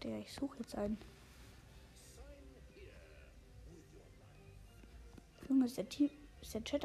Der, 0.02 0.20
ich 0.20 0.32
suche 0.32 0.58
jetzt 0.58 0.76
einen. 0.76 0.98
Junge, 5.48 5.66
ist 5.66 5.76
der 5.76 5.88
Team. 5.88 6.10
Ist 6.40 6.54
der 6.54 6.64
Chat 6.64 6.84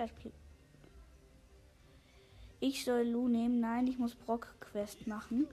Ich 2.59 2.83
soll 2.83 3.03
Lu 3.03 3.27
nehmen. 3.27 3.59
Nein, 3.59 3.87
ich 3.87 3.99
muss 3.99 4.15
Brock 4.15 4.55
Quest 4.59 5.05
machen. 5.05 5.47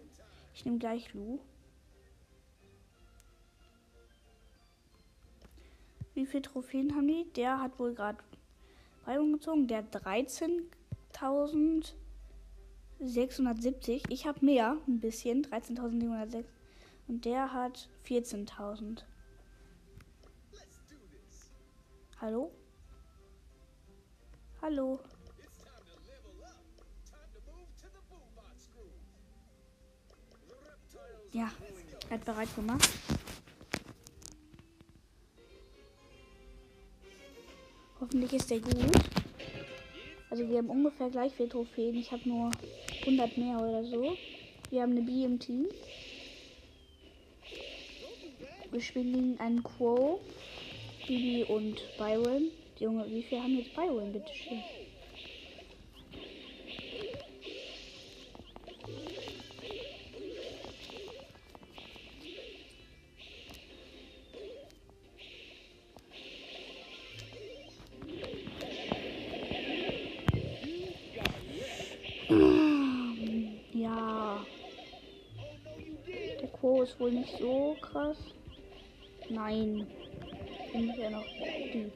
Ich 0.54 0.64
nehme 0.64 0.78
gleich 0.78 1.12
Lu. 1.12 1.38
Wie 6.14 6.26
viele 6.26 6.42
Trophäen 6.42 6.94
haben 6.94 7.08
die? 7.08 7.26
Der 7.36 7.60
hat 7.60 7.78
wohl 7.78 7.94
gerade 7.94 8.18
bei 9.04 9.16
gezogen. 9.16 9.66
Der 9.66 9.84
13.000. 9.90 11.92
670. 13.00 14.04
Ich 14.10 14.26
habe 14.26 14.44
mehr, 14.44 14.76
ein 14.86 15.00
bisschen, 15.00 15.46
13.706. 15.46 16.44
Und 17.08 17.24
der 17.24 17.52
hat 17.52 17.88
14.000. 18.06 19.02
Hallo? 22.20 22.50
Hallo? 24.60 25.00
Ja, 31.32 31.50
er 32.08 32.18
hat 32.18 32.24
bereit 32.24 32.54
gemacht. 32.54 32.90
Hoffentlich 38.00 38.32
ist 38.32 38.50
der 38.50 38.60
gut. 38.60 38.74
Also 40.28 40.48
wir 40.48 40.58
haben 40.58 40.70
ungefähr 40.70 41.08
gleich 41.10 41.34
viel 41.34 41.48
Trophäen. 41.48 41.94
Ich 41.94 42.10
habe 42.12 42.28
nur 42.28 42.50
100 43.10 43.38
mehr 43.38 43.58
oder 43.58 43.82
so. 43.84 44.16
Wir 44.70 44.82
haben 44.82 44.92
eine 44.92 45.02
B 45.02 45.24
im 45.24 45.40
Team. 45.40 45.66
Wir 48.70 48.80
spielen 48.80 49.12
gegen 49.12 49.40
einen 49.40 49.64
Quo, 49.64 50.20
Bibi 51.08 51.42
und 51.42 51.82
Byron. 51.98 52.50
Junge, 52.78 53.04
wie 53.10 53.22
viel 53.24 53.40
haben 53.40 53.58
jetzt 53.58 53.74
Byron, 53.74 54.12
bitteschön? 54.12 54.58
Ja. 54.58 54.79
Ist 76.82 76.98
wohl 76.98 77.12
nicht 77.12 77.36
so 77.38 77.76
krass. 77.82 78.16
Nein. 79.28 79.86
Bin 80.72 80.90
ich 80.90 80.96
ja 80.96 81.10
noch 81.10 81.26
gut. 81.72 81.92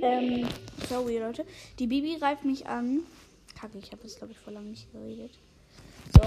Ähm, 0.00 0.48
sorry 0.88 1.18
Leute. 1.18 1.44
Die 1.78 1.86
Bibi 1.86 2.16
greift 2.18 2.44
mich 2.44 2.66
an. 2.66 3.02
Kacke, 3.58 3.78
ich 3.78 3.92
habe 3.92 4.02
jetzt 4.04 4.18
glaube 4.18 4.32
ich 4.32 4.38
vor 4.38 4.52
langem 4.52 4.70
nicht 4.70 4.90
geredet. 4.92 5.32
So. 6.14 6.22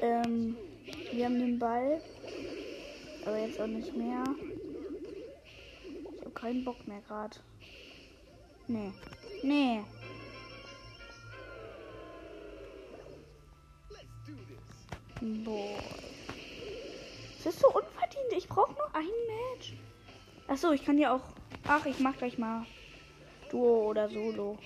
Ähm, 0.00 0.56
wir 1.12 1.24
haben 1.24 1.38
den 1.38 1.58
Ball. 1.58 2.00
Aber 3.24 3.38
jetzt 3.38 3.60
auch 3.60 3.66
nicht 3.66 3.96
mehr. 3.96 4.24
Ich 6.16 6.20
habe 6.20 6.30
keinen 6.30 6.64
Bock 6.64 6.86
mehr 6.86 7.00
gerade. 7.02 7.36
Nee. 8.66 8.92
Nee. 9.42 9.84
Boah. 15.44 15.78
Das 17.42 17.54
ist 17.54 17.60
so 17.60 17.68
unverdient. 17.68 18.32
Ich 18.36 18.48
brauche 18.48 18.72
noch 18.72 18.92
ein 18.94 19.06
Match. 19.54 19.74
Achso, 20.48 20.72
ich 20.72 20.84
kann 20.84 20.98
ja 20.98 21.14
auch. 21.14 21.33
Ach, 21.62 21.86
ich 21.86 21.98
mach 22.00 22.16
gleich 22.16 22.36
mal 22.38 22.66
Duo 23.50 23.90
oder 23.90 24.08
Solo. 24.08 24.58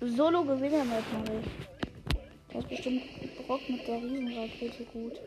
Solo 0.00 0.44
Gewinner 0.44 0.84
mache 0.84 1.40
ich. 1.40 2.52
Der 2.52 2.60
ist 2.60 2.68
bestimmt 2.68 3.02
Brock 3.46 3.68
mit 3.68 3.86
der 3.86 4.02
Riesenrakete 4.02 4.84
gut. 4.84 5.20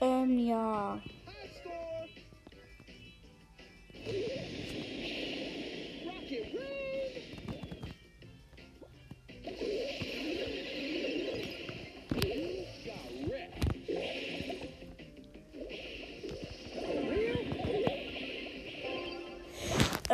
Ähm, 0.00 0.38
ja. 0.46 1.00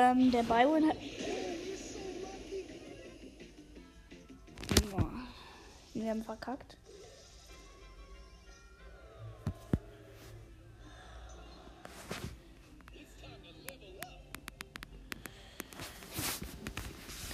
Ähm, 0.02 0.32
der 0.32 0.42
Byron 0.42 0.88
hat. 0.88 0.96
Wir 5.94 6.10
haben 6.10 6.24
verkackt. 6.24 6.76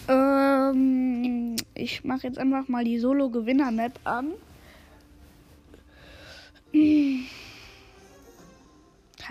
Ähm, 0.08 1.56
ich 1.72 2.04
mache 2.04 2.26
jetzt 2.26 2.36
einfach 2.38 2.68
mal 2.68 2.84
die 2.84 2.98
Solo-Gewinner-Map 2.98 3.98
an. 4.04 4.34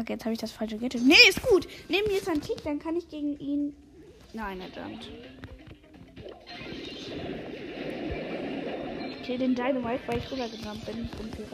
Kacke, 0.07 0.13
jetzt 0.13 0.25
habe 0.25 0.33
ich 0.33 0.39
das 0.39 0.51
falsche 0.51 0.77
Gadget. 0.77 1.03
Nee, 1.03 1.15
ist 1.27 1.41
gut. 1.41 1.67
Nehmen 1.89 2.07
wir 2.07 2.15
jetzt 2.15 2.29
einen 2.29 2.41
Tick, 2.41 2.63
dann 2.63 2.79
kann 2.79 2.95
ich 2.95 3.09
gegen 3.09 3.37
ihn. 3.39 3.75
Nein, 4.33 4.61
verdammt. 4.61 5.09
Ich 9.09 9.23
kill 9.23 9.37
den 9.37 9.53
Dynamite, 9.55 9.99
weil 10.07 10.19
ich 10.19 10.31
rübergerannt 10.31 10.85
bin. 10.85 10.95
Bin 10.95 11.31
Typ. 11.31 11.47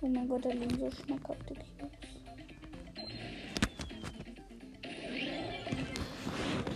Oh 0.00 0.08
mein 0.08 0.28
Gott, 0.28 0.44
da 0.44 0.50
liegen 0.50 0.78
so 0.78 0.90
schmackhafte 0.90 1.54
Cubes. 1.54 1.90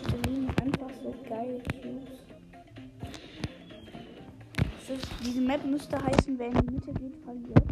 Da 0.07 0.31
liegen 0.31 0.49
einfach 0.49 0.91
so 1.03 1.15
geile 1.29 1.63
Cubes. 1.81 2.20
Ist, 4.91 5.07
diese 5.25 5.41
Map 5.41 5.65
müsste 5.65 5.97
heißen, 6.03 6.37
wer 6.37 6.49
in 6.49 6.67
die 6.67 6.75
Mitte 6.75 6.93
geht, 6.95 7.17
verliert. 7.23 7.63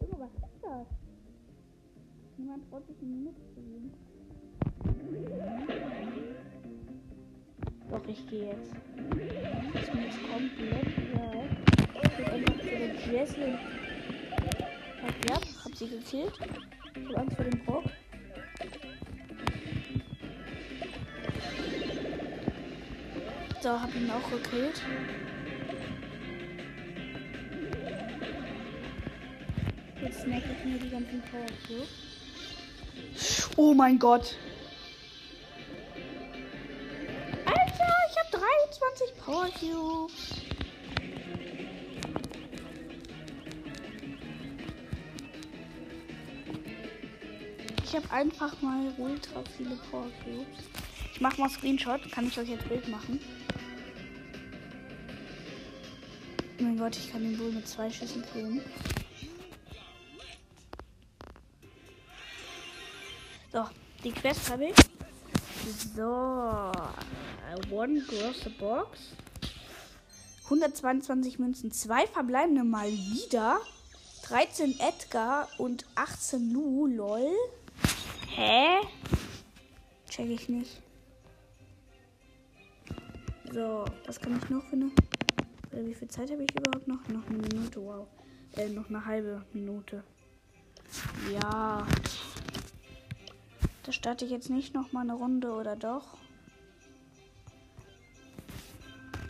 Junge, 0.00 0.18
was 0.18 0.32
ist 0.32 0.62
das? 0.62 0.86
Niemand 2.38 2.70
traut 2.70 2.86
sich 2.86 2.96
in 3.02 3.12
die 3.12 3.18
Mitte 3.24 3.42
zu 3.54 3.60
gehen. 3.60 3.92
Doch, 7.90 8.08
ich 8.08 8.26
gehe 8.28 8.46
jetzt. 8.46 8.72
Das 9.74 9.82
ist 9.82 9.94
mir 9.94 10.04
jetzt 10.04 10.18
komplett 10.32 10.86
egal. 10.96 11.44
Ich 12.04 12.16
bin 12.16 12.26
einfach 12.26 12.58
zu 12.58 12.64
der 12.64 12.94
Jessie. 13.12 13.58
Ja, 15.28 15.34
hab 15.62 15.74
sie 15.74 15.88
gekillt. 15.88 16.32
Ich 16.94 17.08
hab 17.10 17.18
Angst 17.18 17.36
vor 17.36 17.44
dem 17.44 17.64
Brock. 17.66 17.84
So, 23.66 23.72
hab 23.72 23.92
ihn 23.96 24.08
auch 24.08 24.30
gekillt. 24.30 24.80
Jetzt 30.00 30.20
snack 30.20 30.42
ich 30.44 30.64
mir 30.64 30.78
die 30.78 30.88
ganzen 30.88 31.20
Power. 31.22 31.46
Oh 33.56 33.74
mein 33.74 33.98
Gott. 33.98 34.36
Alter, 37.44 37.92
ich 38.08 38.36
habe 38.36 38.44
23 38.70 39.16
Power 39.24 39.48
Cubes. 39.58 40.12
Ich 47.82 47.96
habe 47.96 48.12
einfach 48.12 48.62
mal 48.62 48.92
ultra 48.96 49.42
viele 49.56 49.74
Power 49.90 50.06
Cubes. 50.22 50.68
Ich 51.12 51.20
mache 51.20 51.40
mal 51.40 51.50
Screenshot. 51.50 52.12
Kann 52.12 52.28
ich 52.28 52.38
euch 52.38 52.50
jetzt 52.50 52.68
Bild 52.68 52.86
machen? 52.86 53.18
Mein 56.66 56.78
Gott, 56.78 56.96
ich 56.96 57.12
kann 57.12 57.22
den 57.22 57.38
wohl 57.38 57.52
mit 57.52 57.68
zwei 57.68 57.88
Schüssen 57.88 58.24
killen. 58.32 58.60
So, 63.52 63.64
die 64.02 64.10
Quest 64.10 64.50
habe 64.50 64.66
ich. 64.66 64.74
So, 65.94 66.72
one 67.70 68.00
gross 68.00 68.40
the 68.42 68.50
box. 68.50 69.12
122 70.44 71.38
Münzen, 71.38 71.70
zwei 71.70 72.06
verbleibende 72.08 72.64
mal 72.64 72.90
wieder. 72.90 73.60
13 74.24 74.80
Edgar 74.80 75.48
und 75.58 75.86
18 75.94 76.52
Lu, 76.52 76.86
lol. 76.86 77.30
Hä? 78.34 78.78
Check 80.10 80.30
ich 80.30 80.48
nicht. 80.48 80.82
So, 83.52 83.84
was 84.04 84.18
kann 84.18 84.36
ich 84.36 84.50
noch 84.50 84.72
eine. 84.72 84.90
Äh, 85.76 85.86
wie 85.86 85.94
viel 85.94 86.08
Zeit 86.08 86.30
habe 86.30 86.42
ich 86.42 86.50
überhaupt 86.50 86.88
noch? 86.88 87.06
Noch 87.08 87.26
eine 87.26 87.38
Minute, 87.38 87.80
wow. 87.82 88.06
Äh, 88.56 88.68
noch 88.68 88.88
eine 88.88 89.04
halbe 89.04 89.44
Minute. 89.52 90.02
Ja. 91.32 91.86
Da 93.82 93.92
starte 93.92 94.24
ich 94.24 94.30
jetzt 94.30 94.50
nicht 94.50 94.74
noch 94.74 94.92
mal 94.92 95.02
eine 95.02 95.14
Runde 95.14 95.52
oder 95.52 95.76
doch? 95.76 96.16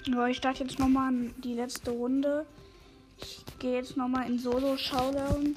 Ja, 0.07 0.29
ich 0.29 0.37
starte 0.37 0.65
jetzt 0.65 0.79
nochmal 0.79 1.13
die 1.43 1.55
letzte 1.55 1.91
Runde. 1.91 2.47
Ich 3.19 3.45
gehe 3.59 3.75
jetzt 3.75 3.97
nochmal 3.97 4.31
in 4.31 4.39
Solo-Showdown. 4.39 5.57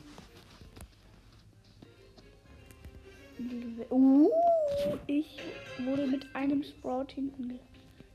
Uh, 3.90 4.30
ich 5.08 5.40
wurde 5.84 6.08
mit 6.08 6.36
einem 6.36 6.64
Sprout 6.64 7.08
hinten 7.14 7.60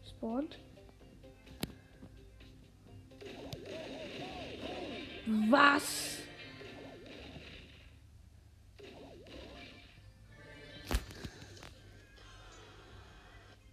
gespawnt. 0.02 0.58
Was? 5.26 6.18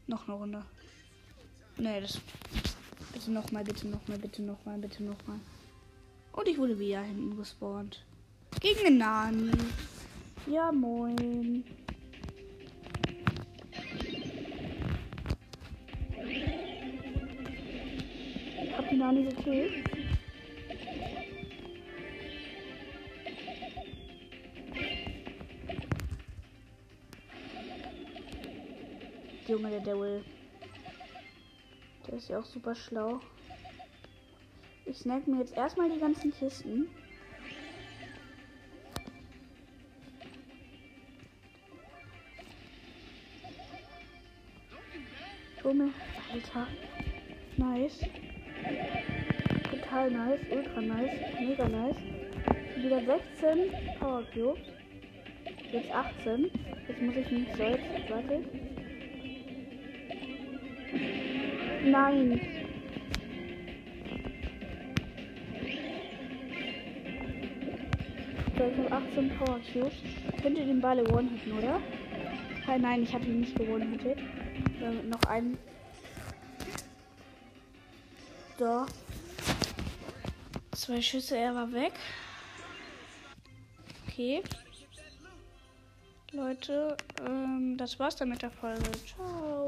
Noch 0.07 0.27
eine 0.27 0.37
Runde. 0.37 0.65
Nee, 1.77 2.01
das. 2.01 2.19
Bitte 3.13 3.31
nochmal, 3.31 3.63
bitte 3.63 3.87
nochmal, 3.87 4.17
bitte 4.17 4.41
nochmal, 4.41 4.77
bitte 4.77 5.03
nochmal. 5.03 5.39
Und 6.31 6.47
ich 6.47 6.57
wurde 6.57 6.79
wieder 6.79 7.01
hinten 7.01 7.35
gespawnt. 7.35 8.03
Gegen 8.61 8.83
den 8.83 8.97
Nani. 8.99 9.51
Ja, 10.47 10.71
moin. 10.71 11.63
Hab 18.77 18.89
die 18.89 18.95
Nani 18.95 19.23
gekillt. 19.25 19.90
Junge, 29.51 29.69
der 29.69 29.81
Devil. 29.81 30.23
Der 32.07 32.13
ist 32.13 32.29
ja 32.29 32.39
auch 32.39 32.45
super 32.45 32.73
schlau. 32.73 33.19
Ich 34.85 34.99
snack 34.99 35.27
mir 35.27 35.39
jetzt 35.39 35.57
erstmal 35.57 35.89
die 35.91 35.99
ganzen 35.99 36.31
Kisten. 36.31 36.87
Junge, 45.61 45.89
Alter. 46.31 46.67
Nice. 47.57 47.99
Total 49.69 50.11
nice, 50.11 50.39
ultra 50.49 50.79
nice, 50.79 51.19
mega 51.41 51.67
nice. 51.67 51.97
Wieder 52.77 53.01
16 53.01 53.99
Power 53.99 54.23
Cubes. 54.33 54.61
Jetzt 55.73 55.91
18. 55.91 56.49
Jetzt 56.87 57.01
muss 57.01 57.15
ich 57.17 57.31
nicht 57.31 57.55
so 57.57 57.63
jetzt. 57.63 58.09
Warte. 58.09 58.61
Nein. 61.84 62.41
So, 68.58 68.63
ich 68.63 68.78
habe 68.78 68.91
18 68.91 69.38
Power 69.38 69.60
Cubes. 69.74 69.94
Könnt 70.41 70.58
ihr 70.58 70.65
den 70.65 70.82
Ball 70.82 71.00
one-hitten, 71.12 71.58
oder? 71.58 71.82
Nein, 72.80 73.04
ich 73.04 73.13
habe 73.13 73.26
ihn 73.26 73.41
nicht 73.41 73.56
gewonnen-hittet. 73.56 74.20
Damit 74.80 75.10
noch 75.10 75.24
einen. 75.24 75.58
So. 78.58 78.86
Zwei 80.72 81.02
Schüsse, 81.02 81.38
er 81.38 81.56
war 81.56 81.72
weg. 81.74 81.94
Okay. 84.08 84.44
Leute, 86.34 86.96
ähm, 87.26 87.76
das 87.78 88.00
war's 88.00 88.15
dann 88.15 88.30
mit 88.30 88.41
der 88.41 88.52
Folge. 88.52 88.89
Ciao. 89.06 89.67